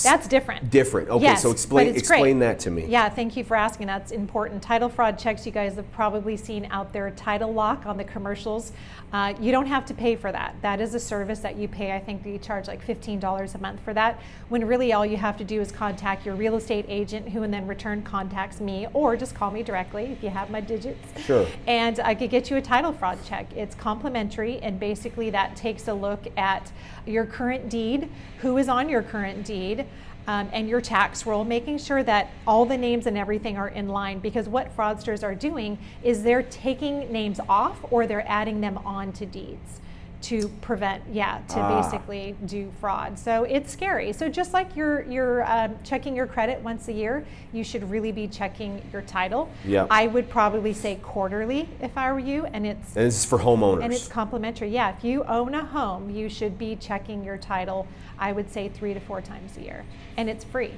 that's 0.02 0.28
different. 0.28 0.70
Different. 0.70 1.08
Okay, 1.08 1.24
yes, 1.24 1.42
so 1.42 1.50
explain 1.50 1.94
explain 1.96 2.38
great. 2.38 2.46
that 2.46 2.58
to 2.60 2.70
me. 2.70 2.86
Yeah, 2.86 3.08
thank 3.08 3.36
you 3.36 3.44
for 3.44 3.56
asking. 3.56 3.86
That's 3.86 4.12
important. 4.12 4.62
Title 4.62 4.88
fraud 4.88 5.18
checks 5.18 5.46
you 5.46 5.52
guys 5.52 5.74
have 5.76 5.90
probably 5.92 6.36
seen 6.36 6.68
out 6.70 6.92
there. 6.92 7.10
Title 7.10 7.52
lock 7.52 7.86
on 7.86 7.96
the 7.96 8.04
commercials. 8.04 8.72
Uh, 9.12 9.32
you 9.40 9.50
don't 9.50 9.66
have 9.66 9.86
to 9.86 9.94
pay 9.94 10.14
for 10.16 10.30
that. 10.30 10.54
That 10.60 10.80
is 10.80 10.94
a 10.94 11.00
service 11.00 11.38
that 11.40 11.56
you 11.56 11.66
pay. 11.66 11.92
I 11.92 11.98
think 11.98 12.22
they 12.22 12.36
charge 12.36 12.68
like 12.68 12.86
$15 12.86 13.54
a 13.54 13.58
month 13.58 13.80
for 13.80 13.94
that. 13.94 14.20
When 14.50 14.66
really 14.66 14.92
all 14.92 15.06
you 15.06 15.16
have 15.16 15.38
to 15.38 15.44
do 15.44 15.60
is 15.60 15.72
contact 15.72 16.26
your 16.26 16.34
real 16.34 16.56
estate 16.56 16.84
agent, 16.88 17.30
who 17.30 17.42
in 17.42 17.50
then 17.50 17.66
return 17.66 18.02
contacts 18.02 18.60
me, 18.60 18.86
or 18.92 19.16
just 19.16 19.34
call 19.34 19.50
me 19.50 19.62
directly 19.62 20.04
if 20.06 20.22
you 20.22 20.28
have 20.28 20.50
my 20.50 20.60
digits. 20.60 21.08
Sure. 21.24 21.46
And 21.66 21.98
I 22.00 22.14
could 22.14 22.28
get 22.28 22.50
you 22.50 22.56
a 22.58 22.62
title 22.62 22.92
fraud 22.92 23.18
check. 23.24 23.50
It's 23.56 23.74
complimentary, 23.74 24.58
and 24.58 24.78
basically 24.78 25.30
that 25.30 25.56
takes 25.56 25.88
a 25.88 25.94
look 25.94 26.26
at 26.36 26.70
your 27.06 27.24
current 27.24 27.70
deed, 27.70 28.10
who 28.40 28.58
is 28.58 28.68
on 28.68 28.90
your 28.90 29.02
current 29.02 29.44
deed 29.44 29.77
um, 30.26 30.48
and 30.52 30.68
your 30.68 30.80
tax 30.80 31.24
roll, 31.24 31.44
making 31.44 31.78
sure 31.78 32.02
that 32.02 32.30
all 32.46 32.66
the 32.66 32.76
names 32.76 33.06
and 33.06 33.16
everything 33.16 33.56
are 33.56 33.68
in 33.68 33.88
line. 33.88 34.18
Because 34.18 34.48
what 34.48 34.76
fraudsters 34.76 35.22
are 35.22 35.34
doing 35.34 35.78
is 36.02 36.22
they're 36.22 36.42
taking 36.42 37.10
names 37.10 37.40
off 37.48 37.78
or 37.90 38.06
they're 38.06 38.28
adding 38.28 38.60
them 38.60 38.78
on 38.78 39.12
to 39.12 39.26
deeds 39.26 39.80
to 40.20 40.48
prevent 40.60 41.02
yeah 41.12 41.38
to 41.48 41.58
ah. 41.58 41.80
basically 41.80 42.34
do 42.46 42.70
fraud. 42.80 43.18
So 43.18 43.44
it's 43.44 43.72
scary. 43.72 44.12
So 44.12 44.28
just 44.28 44.52
like 44.52 44.74
you're 44.74 45.02
you're 45.02 45.44
um, 45.50 45.76
checking 45.84 46.16
your 46.16 46.26
credit 46.26 46.60
once 46.60 46.88
a 46.88 46.92
year 46.92 47.24
you 47.52 47.64
should 47.64 47.88
really 47.90 48.12
be 48.12 48.26
checking 48.28 48.82
your 48.92 49.02
title. 49.02 49.50
Yeah 49.64 49.86
i 49.90 50.06
would 50.06 50.28
probably 50.28 50.72
say 50.72 50.98
quarterly 51.02 51.68
if 51.80 51.96
i 51.96 52.12
were 52.12 52.18
you 52.18 52.44
and 52.46 52.66
it's 52.66 52.96
and 52.96 53.06
this 53.06 53.18
is 53.18 53.24
for 53.24 53.38
homeowners. 53.38 53.84
And 53.84 53.92
it's 53.92 54.08
complimentary. 54.08 54.70
Yeah 54.70 54.96
if 54.96 55.04
you 55.04 55.24
own 55.24 55.54
a 55.54 55.64
home 55.64 56.10
you 56.10 56.28
should 56.28 56.58
be 56.58 56.76
checking 56.76 57.24
your 57.24 57.38
title 57.38 57.86
i 58.18 58.32
would 58.32 58.50
say 58.50 58.68
three 58.68 58.94
to 58.94 59.00
four 59.00 59.20
times 59.20 59.56
a 59.56 59.62
year. 59.62 59.84
And 60.16 60.28
it's 60.28 60.44
free. 60.44 60.72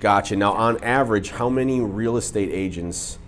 Gotcha. 0.00 0.36
Now 0.36 0.52
on 0.52 0.82
average 0.82 1.30
how 1.30 1.48
many 1.48 1.80
real 1.80 2.16
estate 2.16 2.50
agents 2.50 3.18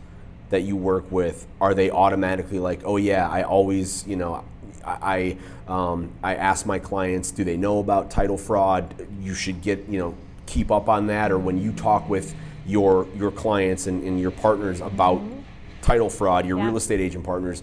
that 0.50 0.62
you 0.62 0.76
work 0.76 1.10
with 1.10 1.46
are 1.60 1.74
they 1.74 1.90
automatically 1.90 2.58
like 2.58 2.80
oh 2.84 2.96
yeah 2.96 3.28
i 3.28 3.42
always 3.42 4.06
you 4.06 4.14
know 4.14 4.44
I 4.86 5.36
um, 5.68 6.10
I 6.22 6.34
ask 6.34 6.66
my 6.66 6.78
clients, 6.78 7.30
do 7.30 7.44
they 7.44 7.56
know 7.56 7.78
about 7.78 8.10
title 8.10 8.38
fraud? 8.38 9.06
You 9.20 9.34
should 9.34 9.62
get 9.62 9.88
you 9.88 9.98
know 9.98 10.14
keep 10.46 10.70
up 10.70 10.88
on 10.88 11.06
that, 11.08 11.32
or 11.32 11.38
when 11.38 11.60
you 11.60 11.72
talk 11.72 12.08
with 12.08 12.34
your 12.66 13.06
your 13.16 13.30
clients 13.30 13.86
and, 13.86 14.02
and 14.04 14.20
your 14.20 14.30
partners 14.30 14.80
about 14.80 15.18
mm-hmm. 15.18 15.40
title 15.82 16.10
fraud, 16.10 16.46
your 16.46 16.58
yeah. 16.58 16.66
real 16.66 16.76
estate 16.76 17.00
agent 17.00 17.24
partners, 17.24 17.62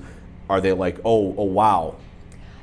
are 0.49 0.61
they 0.61 0.73
like, 0.73 0.97
oh 1.05 1.35
oh 1.37 1.43
wow, 1.43 1.95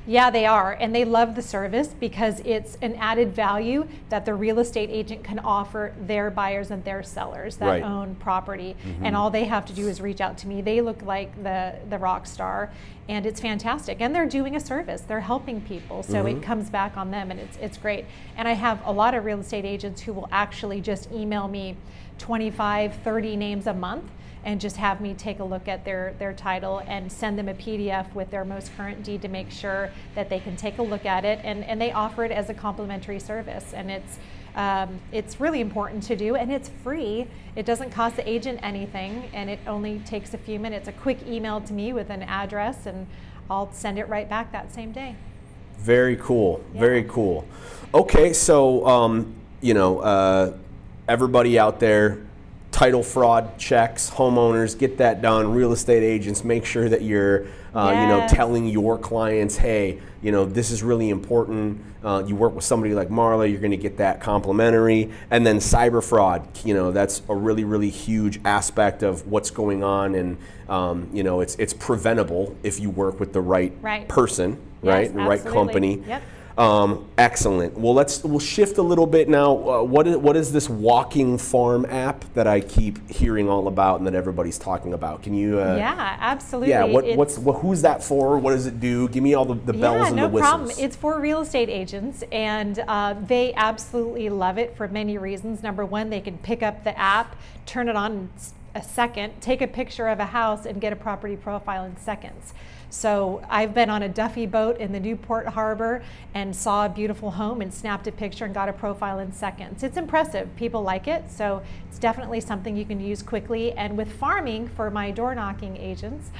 yeah, 0.09 0.31
they 0.31 0.47
are. 0.47 0.73
And 0.73 0.95
they 0.95 1.05
love 1.05 1.35
the 1.35 1.43
service 1.43 1.89
because 1.89 2.41
it's 2.41 2.79
an 2.81 2.95
added 2.95 3.35
value 3.35 3.87
that 4.09 4.25
the 4.25 4.35
real 4.35 4.59
estate 4.59 4.89
agent 4.91 5.23
can 5.23 5.39
offer 5.39 5.95
their 6.01 6.31
buyers 6.31 6.71
and 6.71 6.83
their 6.83 7.03
sellers 7.03 7.59
that 7.59 7.67
right. 7.67 7.83
own 7.83 8.15
property. 8.15 8.75
Mm-hmm. 8.83 9.05
And 9.05 9.15
all 9.15 9.29
they 9.29 9.45
have 9.45 9.67
to 9.67 9.75
do 9.75 9.87
is 9.87 10.01
reach 10.01 10.23
out 10.23 10.39
to 10.39 10.49
me. 10.49 10.63
They 10.63 10.81
look 10.81 11.03
like 11.03 11.43
the, 11.43 11.75
the 11.91 11.99
rock 11.99 12.27
star 12.27 12.73
and 13.07 13.27
it's 13.27 13.39
fantastic. 13.39 14.01
And 14.01 14.15
they're 14.15 14.27
doing 14.27 14.57
a 14.57 14.61
service, 14.61 15.03
they're 15.03 15.21
helping 15.21 15.61
people. 15.61 16.03
So 16.03 16.25
mm-hmm. 16.25 16.39
it 16.39 16.43
comes 16.43 16.71
back 16.71 16.97
on 16.97 17.11
them 17.11 17.31
and 17.31 17.39
it's, 17.39 17.59
it's 17.59 17.77
great. 17.77 18.07
And 18.39 18.49
I 18.49 18.53
have 18.53 18.81
a 18.87 18.93
lot 18.93 19.15
of 19.15 19.27
real 19.27 19.41
estate 19.41 19.67
agents 19.67 20.01
who 20.01 20.15
will 20.15 20.29
actually 20.33 20.81
just 20.81 21.13
email 21.13 21.49
me 21.49 21.77
25, 22.17 22.95
30 22.95 23.37
names 23.37 23.67
a 23.67 23.75
month 23.75 24.11
and 24.45 24.61
just 24.61 24.77
have 24.77 25.01
me 25.01 25.15
take 25.15 25.41
a 25.41 25.45
look 25.45 25.69
at 25.69 25.85
their, 25.85 26.15
their 26.19 26.33
title 26.33 26.83
and 26.87 27.11
send 27.11 27.39
them 27.39 27.49
a 27.49 27.55
PDF 27.55 28.13
with 28.15 28.31
their 28.31 28.45
most 28.45 28.75
current 28.77 29.03
deed 29.03 29.23
to 29.23 29.29
make 29.29 29.51
sure 29.51 29.91
that 30.15 30.29
they 30.31 30.41
can 30.41 30.57
take 30.57 30.79
a 30.79 30.83
look 30.83 31.05
at 31.05 31.25
it. 31.25 31.41
And, 31.43 31.65
and 31.65 31.81
they 31.81 31.93
offer 31.93 32.25
it 32.25 32.31
as 32.31 32.49
a 32.49 32.55
complimentary 32.55 33.21
service. 33.21 33.73
And 33.75 33.91
it's, 33.91 34.19
um, 34.55 35.01
it's 35.13 35.41
really 35.41 35.61
important 35.61 36.03
to 36.05 36.17
do, 36.17 36.35
and 36.35 36.53
it's 36.53 36.69
free. 36.83 37.27
It 37.55 37.65
doesn't 37.65 37.91
cost 37.91 38.17
the 38.17 38.29
agent 38.29 38.61
anything, 38.63 39.31
and 39.33 39.49
it 39.49 39.61
only 39.67 40.01
takes 40.01 40.35
a 40.35 40.39
few 40.39 40.59
minutes. 40.59 40.89
A 40.89 40.93
quick 40.93 41.27
email 41.27 41.61
to 41.61 41.73
me 41.73 41.93
with 41.93 42.11
an 42.11 42.23
address, 42.25 42.87
and 42.87 43.07
I'll 43.51 43.73
send 43.73 43.99
it 43.99 44.09
right 44.09 44.29
back 44.29 44.53
that 44.53 44.75
same 44.75 44.93
day. 44.93 45.17
Very 45.79 46.17
cool. 46.17 46.65
Yeah. 46.75 46.81
Very 46.81 47.05
cool. 47.05 47.47
Okay, 47.95 48.33
so 48.33 48.87
um, 48.87 49.35
you 49.61 49.75
know, 49.75 50.01
uh, 50.01 50.57
everybody 51.09 51.59
out 51.59 51.81
there, 51.81 52.27
title 52.79 53.03
fraud 53.03 53.59
checks, 53.59 54.09
homeowners, 54.09 54.79
get 54.79 54.99
that 54.99 55.21
done. 55.21 55.53
Real 55.53 55.73
estate 55.73 56.05
agents, 56.05 56.45
make 56.45 56.65
sure 56.65 56.89
that 56.89 57.03
you're, 57.03 57.47
uh, 57.75 57.91
yes. 57.93 58.03
you 58.03 58.07
know, 58.07 58.29
telling 58.29 58.69
your 58.69 58.97
clients, 58.97 59.57
hey, 59.57 59.99
you 60.23 60.31
know, 60.31 60.45
this 60.45 60.71
is 60.71 60.81
really 60.81 61.11
important. 61.11 61.83
Uh, 62.05 62.23
you 62.25 62.37
work 62.37 62.55
with 62.55 62.63
somebody 62.63 62.95
like 62.95 63.09
Marla, 63.09 63.51
you're 63.51 63.61
going 63.61 63.73
to 63.73 63.77
get 63.77 63.97
that 63.97 64.21
complimentary. 64.21 65.11
And 65.29 65.45
then 65.45 65.57
cyber 65.57 66.01
fraud, 66.01 66.47
you 66.65 66.73
know, 66.73 66.93
that's 66.93 67.21
a 67.29 67.35
really, 67.35 67.65
really 67.65 67.91
huge 67.91 68.41
aspect 68.45 69.03
of 69.03 69.27
what's 69.27 69.51
going 69.51 69.83
on, 69.83 70.15
and 70.15 70.39
um, 70.69 71.11
you 71.13 71.25
know, 71.25 71.41
it's 71.41 71.57
it's 71.57 71.75
preventable 71.75 72.57
if 72.63 72.79
you 72.79 72.91
work 72.91 73.19
with 73.19 73.33
the 73.33 73.41
right, 73.41 73.73
right. 73.81 74.07
person, 74.07 74.57
yes, 74.83 75.09
right, 75.09 75.13
the 75.13 75.23
right 75.23 75.45
company. 75.45 76.05
Yep. 76.07 76.23
Um, 76.59 77.07
excellent. 77.17 77.79
Well, 77.79 77.95
let's 77.95 78.25
we'll 78.25 78.41
shift 78.41 78.79
a 78.79 78.83
little 78.83 79.07
bit 79.07 79.29
now. 79.29 79.53
Uh, 79.53 79.83
what 79.85 80.09
is 80.09 80.17
what 80.17 80.37
is 80.37 80.53
this 80.53 80.69
walking 80.69 81.39
farm 81.39 81.87
app 81.87 82.25
that 82.35 82.49
I 82.49 82.61
keep 82.61 83.09
hearing 83.09 83.49
all 83.49 83.69
about 83.69 83.99
and 83.99 84.07
that 84.09 84.17
everybody's 84.17 84.59
talking 84.59 84.93
about? 84.93 85.23
Can 85.23 85.35
you? 85.35 85.61
Uh, 85.61 85.77
yeah, 85.77 86.17
absolutely. 86.19 86.71
Yeah. 86.71 86.83
What, 86.83 87.07
what's 87.17 87.39
what, 87.39 87.61
who's 87.61 87.83
that 87.83 88.03
for? 88.03 88.39
What 88.39 88.51
does 88.51 88.67
it 88.67 88.81
do? 88.81 89.09
Give 89.09 89.23
me 89.23 89.35
all 89.35 89.45
the, 89.45 89.55
the 89.55 89.73
bells 89.73 90.01
yeah, 90.01 90.07
and 90.09 90.17
no 90.17 90.23
the 90.23 90.29
whistles. 90.31 90.51
problem. 90.51 90.77
It's 90.81 90.97
for 90.97 91.21
real 91.21 91.43
estate 91.43 91.69
agents, 91.69 92.25
and 92.33 92.81
uh, 92.89 93.15
they 93.15 93.55
absolutely 93.55 94.29
love 94.29 94.59
it 94.59 94.77
for 94.77 94.89
many 94.89 95.17
reasons. 95.17 95.63
Number 95.63 95.87
one, 95.87 96.11
they 96.11 96.21
can 96.21 96.39
pick 96.39 96.65
up 96.65 96.83
the 96.83 96.99
app, 96.99 97.37
turn 97.67 97.89
it 97.89 97.95
on 97.95 98.13
in 98.13 98.31
a 98.75 98.83
second, 98.83 99.41
take 99.41 99.63
a 99.63 99.69
picture 99.69 100.09
of 100.09 100.19
a 100.19 100.27
house, 100.27 100.67
and 100.67 100.81
get 100.81 100.93
a 100.93 100.97
property 100.97 101.37
profile 101.37 101.85
in 101.85 101.97
seconds. 101.99 102.53
So 102.91 103.43
I've 103.51 103.75
been 103.75 103.91
on 103.91 104.03
a 104.03 104.09
Duffy 104.09 104.47
boat 104.47 104.79
in 104.79 104.93
the 104.93 105.01
Newport 105.01 105.47
Harbor 105.47 106.03
and 106.35 106.55
saw 106.55 106.87
a 106.87 106.89
beautiful 106.89 107.31
home 107.31 107.61
and 107.61 107.73
snapped 107.73 108.07
a 108.07 108.13
picture 108.13 108.45
and 108.45 108.55
got 108.55 108.69
a 108.69 108.73
profile 108.73 109.19
in 109.19 109.33
seconds. 109.33 109.83
It's 109.83 109.97
impressive. 109.97 110.55
People 110.57 110.83
like 110.83 111.07
it. 111.07 111.31
So 111.31 111.63
it's 111.89 111.99
definitely 111.99 112.41
something 112.41 112.77
you 112.77 112.85
can 112.85 113.01
use 113.01 113.23
quickly. 113.23 113.73
And 113.73 113.97
with 113.97 114.13
farming 114.13 114.69
for 114.69 114.91
my 114.91 115.11
door 115.11 115.35
knocking 115.35 115.77
agents, 115.77 116.31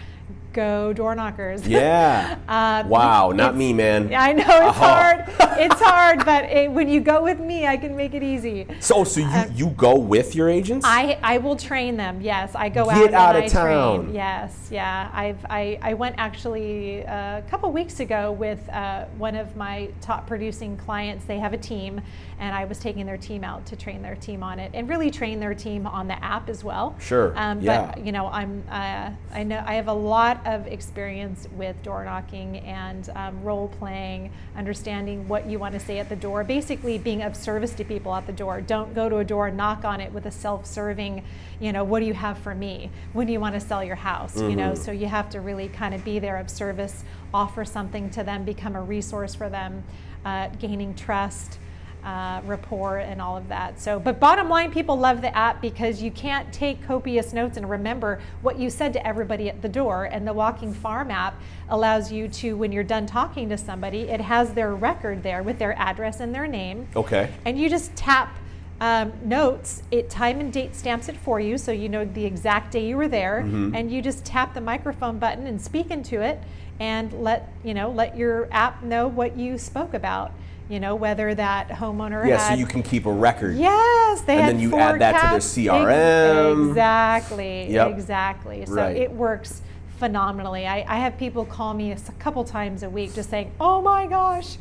go 0.53 0.93
door 0.93 1.15
knockers. 1.15 1.67
Yeah. 1.79 2.39
um, 2.49 2.89
wow, 2.89 3.31
not 3.31 3.55
me, 3.55 3.73
man. 3.73 4.15
I 4.15 4.33
know 4.33 4.43
it's 4.43 4.79
uh-huh. 4.79 5.27
hard. 5.37 5.58
but 6.29 6.73
when 6.73 6.91
you 6.91 7.01
go 7.01 7.23
with 7.23 7.41
me, 7.41 7.67
I 7.67 7.79
can 7.79 7.97
make 7.97 8.13
it 8.13 8.23
easy. 8.23 8.67
So, 8.81 9.03
so 9.03 9.21
you, 9.21 9.27
um, 9.27 9.51
you 9.55 9.69
go 9.71 9.97
with 9.97 10.35
your 10.35 10.51
agents? 10.51 10.85
I, 10.87 11.19
I 11.23 11.39
will 11.39 11.57
train 11.57 11.97
them. 11.97 12.21
Yes, 12.21 12.55
I 12.55 12.69
go 12.69 12.85
Get 12.85 13.15
out, 13.15 13.35
out 13.35 13.37
of 13.37 13.45
I 13.45 13.49
town. 13.49 14.03
Train. 14.03 14.15
Yes, 14.15 14.69
yeah. 14.71 15.11
I've 15.15 15.43
I, 15.49 15.79
I 15.81 15.95
went 15.95 16.17
actually 16.19 17.07
uh, 17.07 17.39
a 17.39 17.45
couple 17.49 17.73
weeks 17.73 18.01
ago 18.01 18.33
with 18.33 18.69
uh, 18.69 19.07
one 19.17 19.37
of 19.37 19.57
my 19.57 19.89
top 20.03 20.27
producing 20.27 20.77
clients. 20.77 21.25
They 21.25 21.39
have 21.39 21.55
a 21.55 21.57
team, 21.57 21.99
and 22.39 22.55
I 22.55 22.67
was 22.67 22.79
taking 22.79 23.07
their 23.07 23.17
team 23.17 23.43
out 23.43 23.65
to 23.65 23.77
train 23.77 24.03
their 24.03 24.17
team 24.17 24.43
on 24.43 24.59
it 24.59 24.71
and 24.75 24.87
really 24.87 25.11
train 25.11 25.41
their 25.41 25.55
team 25.55 25.87
on 25.87 26.09
the 26.09 26.23
app 26.23 26.51
as 26.51 26.63
well. 26.63 26.95
Sure. 27.01 27.33
Um, 27.37 27.63
yeah. 27.63 27.93
But 27.95 28.05
you 28.05 28.13
know, 28.13 28.27
I'm 28.27 28.63
uh, 28.71 29.13
I 29.33 29.45
know 29.45 29.65
I 29.67 29.77
have 29.77 29.89
a 29.89 29.95
lot 30.15 30.47
of 30.47 30.67
experience 30.67 31.49
with 31.57 31.83
door 31.83 32.05
knocking 32.05 32.59
and 32.59 33.09
um, 33.15 33.43
role 33.43 33.69
playing, 33.69 34.31
understanding 34.57 35.27
what 35.27 35.47
you 35.47 35.59
want 35.59 35.73
to 35.73 35.81
say 35.81 35.99
at 35.99 36.11
the 36.11 36.18
door, 36.19 36.45
basically 36.45 36.99
being 36.99 37.23
of 37.23 37.35
service 37.35 37.73
to 37.75 37.85
people 37.85 38.15
at 38.15 38.27
the 38.27 38.33
door. 38.33 38.61
Don't 38.61 38.95
go 38.95 39.09
to 39.09 39.19
a 39.19 39.25
door, 39.25 39.51
knock 39.51 39.85
on 39.85 40.01
it 40.01 40.13
with 40.13 40.27
a 40.27 40.31
self-serving, 40.31 41.25
you 41.61 41.73
know, 41.73 41.85
what 41.85 42.01
do 42.01 42.07
you 42.07 42.15
have 42.15 42.39
for 42.39 42.55
me? 42.55 42.91
When 43.13 43.27
do 43.27 43.33
you 43.33 43.41
want 43.41 43.55
to 43.55 43.61
sell 43.61 43.83
your 43.83 43.97
house? 43.97 44.35
Mm-hmm. 44.35 44.51
You 44.51 44.57
know, 44.57 44.73
mm-hmm. 44.73 44.83
so 44.83 44.93
you 44.93 45.07
have 45.07 45.31
to 45.31 45.41
really 45.41 45.69
kind 45.69 45.95
of 45.95 46.05
be 46.05 46.19
there 46.19 46.37
of 46.37 46.51
service, 46.51 47.05
offer 47.33 47.65
something 47.65 48.11
to 48.11 48.23
them, 48.23 48.45
become 48.45 48.77
a 48.77 48.83
resource 48.83 49.35
for 49.35 49.49
them, 49.49 49.85
uh, 50.25 50.49
gaining 50.59 50.95
trust. 50.95 51.59
Uh, 52.05 52.41
rapport 52.45 52.99
and 52.99 53.21
all 53.21 53.37
of 53.37 53.49
that. 53.49 53.81
So, 53.81 53.99
but 53.99 54.19
bottom 54.21 54.49
line, 54.49 54.71
people 54.71 54.97
love 54.99 55.21
the 55.21 55.37
app 55.37 55.61
because 55.61 56.01
you 56.01 56.11
can't 56.11 56.51
take 56.53 56.87
copious 56.87 57.33
notes 57.33 57.57
and 57.57 57.69
remember 57.69 58.21
what 58.43 58.59
you 58.59 58.71
said 58.71 58.93
to 58.95 59.07
everybody 59.07 59.49
at 59.49 59.61
the 59.63 59.69
door. 59.69 60.05
And 60.05 60.27
the 60.27 60.33
Walking 60.33 60.73
Farm 60.73 61.11
app 61.11 61.41
allows 61.69 62.11
you 62.13 62.29
to, 62.29 62.57
when 62.57 62.73
you're 62.73 62.85
done 62.85 63.07
talking 63.07 63.49
to 63.49 63.59
somebody, 63.59 64.03
it 64.03 64.21
has 64.21 64.55
their 64.55 64.75
record 64.75 65.23
there 65.23 65.43
with 65.43 65.59
their 65.59 65.79
address 65.79 66.21
and 66.21 66.35
their 66.35 66.47
name. 66.47 66.89
Okay. 66.97 67.31
And 67.45 67.59
you 67.59 67.69
just 67.69 67.95
tap 67.97 68.37
um, 68.81 69.13
notes, 69.25 69.83
it 69.91 70.09
time 70.09 70.39
and 70.39 70.53
date 70.53 70.77
stamps 70.77 71.09
it 71.09 71.17
for 71.17 71.41
you, 71.41 71.59
so 71.59 71.73
you 71.73 71.89
know 71.89 72.05
the 72.05 72.25
exact 72.25 72.71
day 72.71 72.87
you 72.87 72.97
were 72.97 73.09
there, 73.09 73.43
Mm-hmm. 73.45 73.75
and 73.75 73.91
you 73.91 74.01
just 74.01 74.25
tap 74.25 74.55
the 74.55 74.61
microphone 74.61 75.19
button 75.19 75.49
and 75.49 75.61
speak 75.61 75.91
into 75.91 76.23
it, 76.23 76.41
and 76.79 77.13
let 77.13 77.53
you 77.65 77.75
know 77.75 77.91
let 77.91 78.17
your 78.17 78.47
app 78.53 78.85
know 78.85 79.09
what 79.09 79.37
you 79.37 79.59
spoke 79.59 79.95
about. 79.95 80.31
You 80.69 80.81
know 80.81 80.95
whether 80.95 81.35
that 81.35 81.69
homeowner 81.71 82.27
Yeah, 82.29 82.37
had 82.39 82.55
so 82.55 82.59
you 82.59 82.67
can 82.67 82.83
keep 82.83 83.07
a 83.07 83.13
record. 83.13 83.57
Yes, 83.57 84.21
they 84.23 84.35
And 84.35 84.43
had 84.43 84.55
then 84.57 84.61
you 84.61 84.79
add 84.79 85.01
that 85.01 85.23
to 85.23 85.31
their 85.31 85.41
CRM. 85.41 86.69
Exactly. 86.69 87.73
Yep. 87.73 87.91
Exactly. 87.93 88.67
So 88.67 88.75
Right. 88.75 88.97
it 88.97 89.11
works 89.11 89.63
phenomenally. 89.99 90.67
I, 90.67 90.85
I 90.87 90.99
have 90.99 91.17
people 91.19 91.45
call 91.47 91.73
me 91.73 91.93
a 91.93 91.97
couple 92.19 92.45
times 92.45 92.83
a 92.83 92.91
week 92.91 93.15
just 93.15 93.31
saying, 93.31 93.51
"Oh 93.59 93.81
my 93.81 94.07
gosh, 94.07 94.57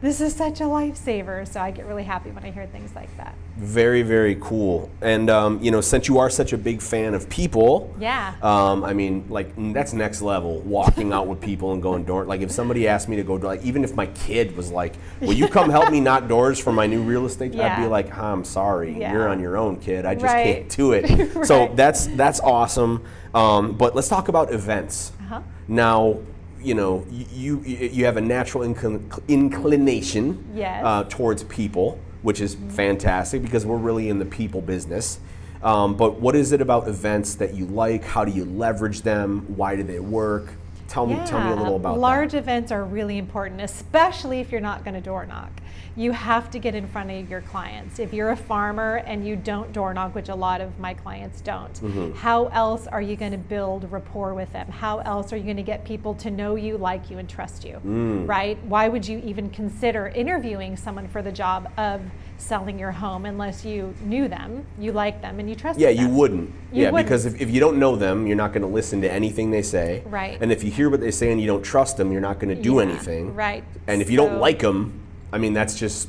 this 0.00 0.20
is 0.20 0.34
such 0.34 0.60
a 0.60 0.64
lifesaver." 0.64 1.46
So 1.46 1.60
I 1.60 1.70
get 1.70 1.86
really 1.86 2.04
happy 2.04 2.30
when 2.30 2.44
I 2.44 2.50
hear 2.50 2.66
things 2.66 2.94
like 2.94 3.14
that. 3.16 3.34
Very, 3.56 4.02
very 4.02 4.36
cool. 4.40 4.88
And 5.00 5.28
um, 5.28 5.60
you 5.60 5.70
know, 5.70 5.80
since 5.80 6.06
you 6.08 6.18
are 6.18 6.30
such 6.30 6.52
a 6.52 6.58
big 6.58 6.80
fan 6.80 7.14
of 7.14 7.28
people, 7.28 7.92
Yeah. 7.98 8.34
Um, 8.42 8.84
I 8.84 8.92
mean, 8.92 9.24
like 9.28 9.48
that's 9.72 9.92
next 9.92 10.22
level. 10.22 10.60
Walking 10.60 11.12
out 11.12 11.26
with 11.26 11.40
people 11.40 11.72
and 11.72 11.82
going 11.82 12.04
door. 12.04 12.24
Like 12.24 12.40
if 12.40 12.50
somebody 12.52 12.86
asked 12.86 13.08
me 13.08 13.16
to 13.16 13.24
go, 13.24 13.34
like 13.34 13.62
even 13.64 13.82
if 13.82 13.94
my 13.96 14.06
kid 14.06 14.56
was 14.56 14.70
like, 14.70 14.94
"Will 15.20 15.32
you 15.32 15.48
come 15.48 15.70
help 15.70 15.90
me 15.90 16.00
knock 16.00 16.28
doors 16.28 16.58
for 16.60 16.72
my 16.72 16.86
new 16.86 17.02
real 17.02 17.26
estate?" 17.26 17.58
I'd 17.58 17.82
be 17.82 17.88
like, 17.88 18.16
"Ah, 18.16 18.32
"I'm 18.32 18.44
sorry, 18.44 18.96
Yeah. 18.98 19.12
you're 19.12 19.28
on 19.28 19.40
your 19.40 19.56
own, 19.56 19.76
kid. 19.78 20.06
I 20.06 20.14
just 20.14 20.24
Right. 20.32 20.44
can't 20.44 20.68
do 20.68 20.92
it." 20.92 21.44
So 21.46 21.72
that's 21.74 22.06
that's 22.08 22.40
awesome. 22.40 23.02
Um, 23.34 23.72
but 23.72 23.94
let's 23.94 24.08
talk 24.08 24.28
about 24.28 24.52
events. 24.52 25.12
Uh-huh. 25.20 25.40
Now, 25.66 26.18
you 26.60 26.74
know, 26.74 27.06
you 27.10 27.60
you 27.60 28.04
have 28.04 28.16
a 28.16 28.20
natural 28.20 28.64
inclin- 28.64 29.26
inclination 29.28 30.44
Yes. 30.54 30.82
uh, 30.84 31.04
towards 31.08 31.44
people, 31.44 31.98
which 32.22 32.40
is 32.40 32.56
fantastic 32.70 33.42
because 33.42 33.64
we're 33.66 33.76
really 33.76 34.08
in 34.08 34.18
the 34.18 34.24
people 34.24 34.60
business. 34.60 35.20
Um, 35.62 35.96
but 35.96 36.20
what 36.20 36.36
is 36.36 36.52
it 36.52 36.60
about 36.60 36.86
events 36.88 37.34
that 37.36 37.54
you 37.54 37.66
like? 37.66 38.04
How 38.04 38.24
do 38.24 38.30
you 38.30 38.44
leverage 38.44 39.02
them? 39.02 39.44
Why 39.56 39.74
do 39.76 39.82
they 39.82 39.98
work? 40.00 40.52
Tell 40.88 41.06
me, 41.06 41.16
tell 41.26 41.44
me 41.44 41.52
a 41.52 41.54
little 41.54 41.76
about 41.76 41.98
Large 41.98 42.32
that. 42.32 42.38
events 42.38 42.72
are 42.72 42.82
really 42.82 43.18
important, 43.18 43.60
especially 43.60 44.40
if 44.40 44.50
you're 44.50 44.60
not 44.60 44.84
going 44.84 44.94
to 44.94 45.00
door 45.02 45.26
knock. 45.26 45.50
You 45.96 46.12
have 46.12 46.50
to 46.52 46.58
get 46.58 46.74
in 46.74 46.86
front 46.88 47.10
of 47.10 47.28
your 47.28 47.42
clients. 47.42 47.98
If 47.98 48.14
you're 48.14 48.30
a 48.30 48.36
farmer 48.36 49.02
and 49.04 49.26
you 49.26 49.36
don't 49.36 49.72
door 49.72 49.92
knock, 49.92 50.14
which 50.14 50.28
a 50.30 50.34
lot 50.34 50.60
of 50.62 50.78
my 50.78 50.94
clients 50.94 51.40
don't, 51.42 51.74
Mm-hmm. 51.74 52.12
how 52.12 52.46
else 52.46 52.86
are 52.86 53.02
you 53.02 53.16
going 53.16 53.32
to 53.32 53.38
build 53.38 53.90
rapport 53.92 54.32
with 54.32 54.50
them? 54.52 54.68
How 54.68 54.98
else 55.00 55.32
are 55.32 55.36
you 55.36 55.44
going 55.44 55.56
to 55.58 55.62
get 55.62 55.84
people 55.84 56.14
to 56.14 56.30
know 56.30 56.54
you, 56.56 56.78
like 56.78 57.10
you, 57.10 57.18
and 57.18 57.28
trust 57.28 57.64
you? 57.64 57.80
Mm. 57.84 58.26
Right? 58.26 58.58
Why 58.64 58.88
would 58.88 59.06
you 59.06 59.18
even 59.18 59.50
consider 59.50 60.08
interviewing 60.08 60.76
someone 60.76 61.06
for 61.08 61.20
the 61.20 61.32
job 61.32 61.70
of 61.76 62.00
selling 62.38 62.78
your 62.78 62.92
home 62.92 63.26
unless 63.26 63.64
you 63.64 63.92
knew 64.04 64.28
them, 64.28 64.64
you 64.78 64.92
liked 64.92 65.20
them, 65.22 65.38
and 65.40 65.48
you 65.48 65.54
trusted 65.54 65.80
Yeah, 65.82 65.88
them? 65.88 65.96
Yeah, 65.96 66.02
you 66.02 66.08
wouldn't. 66.14 66.50
You 66.72 66.82
yeah, 66.84 66.90
wouldn't. 66.90 67.06
because 67.06 67.26
if, 67.26 67.40
if 67.40 67.50
you 67.50 67.60
don't 67.60 67.78
know 67.78 67.96
them, 67.96 68.26
you're 68.26 68.36
not 68.36 68.52
going 68.52 68.62
to 68.62 68.68
listen 68.68 69.00
to 69.02 69.12
anything 69.12 69.50
they 69.50 69.62
say. 69.62 70.02
Right. 70.06 70.38
And 70.40 70.50
if 70.52 70.62
you 70.64 70.70
hear 70.70 70.88
what 70.88 71.00
they 71.00 71.10
say 71.10 71.30
and 71.32 71.40
you 71.40 71.46
don't 71.46 71.62
trust 71.62 71.96
them, 71.96 72.12
you're 72.12 72.20
not 72.20 72.38
going 72.38 72.54
to 72.54 72.60
do 72.62 72.76
Yeah, 72.76 72.82
anything. 72.82 73.34
right. 73.34 73.64
And 73.86 74.00
if 74.00 74.10
you 74.10 74.16
don't 74.16 74.38
like 74.38 74.60
them, 74.60 75.00
I 75.32 75.38
mean, 75.38 75.52
that's 75.52 75.78
just 75.78 76.08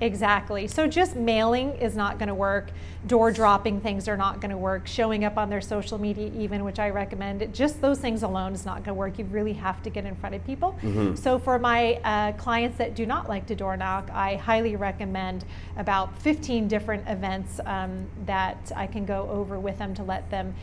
Exactly. 0.00 0.66
So 0.68 0.86
just 0.86 1.16
mailing 1.16 1.70
is 1.76 1.96
not 1.96 2.18
going 2.18 2.28
to 2.28 2.34
work. 2.34 2.70
Door 3.06 3.32
dropping 3.32 3.80
things 3.80 4.08
are 4.08 4.16
not 4.16 4.40
going 4.40 4.50
to 4.50 4.56
work. 4.56 4.86
Showing 4.86 5.24
up 5.24 5.36
on 5.36 5.50
their 5.50 5.60
social 5.60 5.98
media, 5.98 6.30
even, 6.36 6.64
which 6.64 6.78
I 6.78 6.90
recommend, 6.90 7.52
just 7.54 7.80
those 7.80 7.98
things 7.98 8.22
alone 8.22 8.52
is 8.52 8.64
not 8.64 8.76
going 8.76 8.84
to 8.84 8.94
work. 8.94 9.18
You 9.18 9.24
really 9.26 9.54
have 9.54 9.82
to 9.82 9.90
get 9.90 10.04
in 10.04 10.14
front 10.16 10.34
of 10.34 10.44
people. 10.46 10.78
So 11.16 11.38
for 11.38 11.58
my 11.58 11.94
uh, 12.04 12.32
clients 12.32 12.78
that 12.78 12.94
do 12.94 13.06
not 13.06 13.28
like 13.28 13.46
to 13.46 13.54
door 13.54 13.76
knock, 13.76 14.08
I 14.12 14.36
highly 14.36 14.76
recommend 14.76 15.44
about 15.76 16.16
15 16.22 16.68
different 16.68 17.08
events 17.08 17.60
um, 17.66 18.06
that 18.26 18.70
I 18.76 18.86
can 18.86 19.04
go 19.04 19.28
over 19.30 19.58
with 19.58 19.78
them 19.78 19.94
to 19.94 20.02
let 20.02 20.30
them 20.30 20.54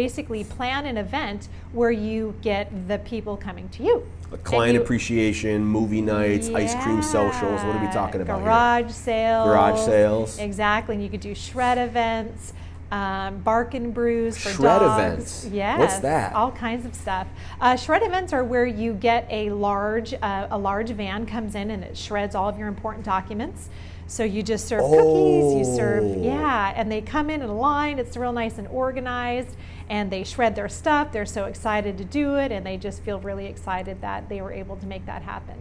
basically 0.00 0.44
plan 0.44 0.84
an 0.84 0.98
event 0.98 1.48
where 1.72 1.90
you 1.90 2.34
get 2.42 2.70
the 2.86 2.98
people 2.98 3.34
coming 3.34 3.66
to 3.70 3.82
you. 3.82 4.06
And 4.30 4.44
client 4.44 4.74
you- 4.74 4.82
appreciation, 4.82 5.64
movie 5.64 6.02
nights, 6.02 6.50
ice 6.50 6.74
cream 6.82 7.02
socials. 7.02 7.62
What 7.64 7.76
are 7.76 7.80
we 7.86 7.90
talking 7.90 8.20
about 8.20 8.36
here? 8.40 8.44
Garage 8.44 8.90
sales. 8.92 9.46
Garage 9.48 9.80
sales. 9.80 10.38
Exactly. 10.38 10.96
And 10.96 11.02
you 11.02 11.08
could 11.08 11.20
do 11.20 11.34
shred 11.34 11.78
events, 11.78 12.52
um, 12.92 13.38
bark 13.38 13.72
and 13.72 13.94
brews 13.94 14.36
for 14.36 14.50
Shred 14.50 14.80
dogs. 14.80 15.00
events? 15.00 15.46
Yes. 15.50 15.78
What's 15.78 15.98
that? 16.00 16.34
All 16.34 16.50
kinds 16.52 16.84
of 16.84 16.94
stuff. 16.94 17.26
Uh, 17.58 17.74
shred 17.76 18.02
events 18.02 18.34
are 18.34 18.44
where 18.44 18.66
you 18.66 18.92
get 18.92 19.26
a 19.30 19.48
large 19.48 20.12
uh, 20.12 20.48
a 20.50 20.58
large 20.58 20.90
van 20.90 21.24
comes 21.24 21.54
in 21.54 21.70
and 21.70 21.82
it 21.82 21.96
shreds 21.96 22.34
all 22.34 22.50
of 22.50 22.58
your 22.58 22.68
important 22.68 23.06
documents. 23.06 23.70
So 24.08 24.22
you 24.22 24.42
just 24.42 24.66
serve 24.68 24.82
cookies, 24.82 25.54
you 25.54 25.64
serve 25.64 26.04
Oh. 26.04 26.22
yeah, 26.22 26.72
and 26.76 26.90
they 26.90 27.00
come 27.00 27.28
in 27.28 27.42
in 27.42 27.48
a 27.48 27.54
line. 27.54 27.98
It's 27.98 28.16
real 28.16 28.32
nice 28.32 28.58
and 28.58 28.68
organized, 28.68 29.56
and 29.88 30.10
they 30.10 30.22
shred 30.22 30.54
their 30.54 30.68
stuff. 30.68 31.10
They're 31.10 31.26
so 31.26 31.46
excited 31.46 31.98
to 31.98 32.04
do 32.04 32.36
it, 32.36 32.52
and 32.52 32.64
they 32.64 32.76
just 32.76 33.02
feel 33.02 33.18
really 33.20 33.46
excited 33.46 34.00
that 34.02 34.28
they 34.28 34.40
were 34.40 34.52
able 34.52 34.76
to 34.76 34.86
make 34.86 35.06
that 35.06 35.22
happen. 35.22 35.56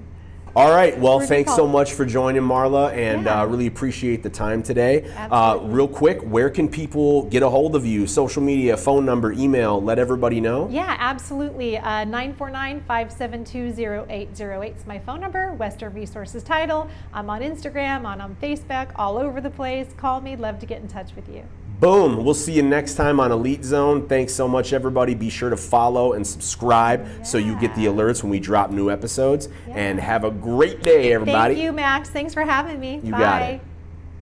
All 0.56 0.72
right. 0.72 0.98
Well, 0.98 1.20
thanks 1.20 1.54
so 1.54 1.68
much 1.68 1.92
for 1.92 2.06
joining, 2.06 2.42
Marla, 2.42 2.94
and 2.94 3.26
Yeah. 3.26 3.42
uh, 3.42 3.46
really 3.46 3.68
appreciate 3.68 4.24
the 4.24 4.30
time 4.30 4.64
today. 4.64 5.04
Uh, 5.30 5.60
real 5.64 5.88
quick, 5.88 6.22
where 6.22 6.50
can 6.50 6.70
people 6.70 7.24
get 7.24 7.44
a 7.44 7.50
hold 7.50 7.76
of 7.76 7.86
you? 7.86 8.08
Social 8.08 8.42
media, 8.42 8.78
phone 8.78 9.06
number, 9.06 9.34
email. 9.34 9.82
Let 9.82 10.00
everybody 10.00 10.40
know. 10.40 10.70
Yeah, 10.72 10.96
absolutely. 10.98 11.78
Uh, 11.78 12.06
949 12.06 12.82
572 12.88 13.74
0808 13.78 14.78
is 14.78 14.88
my 14.88 14.98
phone 15.00 15.20
number. 15.20 15.52
Western 15.56 15.94
Resources 15.94 16.42
title. 16.42 16.88
I'm 17.14 17.30
on 17.30 17.42
Instagram, 17.42 18.06
I'm 18.06 18.22
on 18.22 18.38
Facebook, 18.42 18.92
all 18.96 19.18
over 19.18 19.42
the 19.42 19.50
place. 19.50 19.88
Call 19.98 20.22
me. 20.22 20.38
Love 20.38 20.60
to 20.60 20.66
get 20.66 20.82
in 20.82 20.88
touch 20.88 21.16
with 21.18 21.28
you. 21.28 21.44
Boom. 21.80 22.24
We'll 22.24 22.34
see 22.34 22.54
you 22.54 22.62
next 22.62 22.96
time 22.96 23.20
on 23.20 23.32
Elite 23.32 23.64
Zone. 23.64 24.08
Thanks 24.08 24.34
so 24.34 24.48
much, 24.48 24.72
everybody. 24.72 25.14
Be 25.14 25.30
sure 25.30 25.50
to 25.50 25.58
follow 25.58 26.14
and 26.14 26.26
subscribe 26.26 27.26
so 27.26 27.38
you 27.38 27.60
get 27.60 27.76
the 27.76 27.86
alerts 27.86 28.24
when 28.24 28.30
we 28.30 28.40
drop 28.40 28.72
new 28.72 28.90
episodes. 28.90 29.50
Yeah. 29.68 29.74
And 29.76 30.00
have 30.00 30.24
a 30.24 30.32
great 30.32 30.82
day, 30.82 31.12
everybody. 31.14 31.56
Thank 31.56 31.66
you, 31.66 31.74
Max. 31.74 32.10
Thanks 32.10 32.34
for 32.34 32.44
having 32.44 32.80
me. 32.80 33.02
You 33.04 33.12
Bye. 33.12 33.20
got 33.20 33.42
it. 33.42 33.62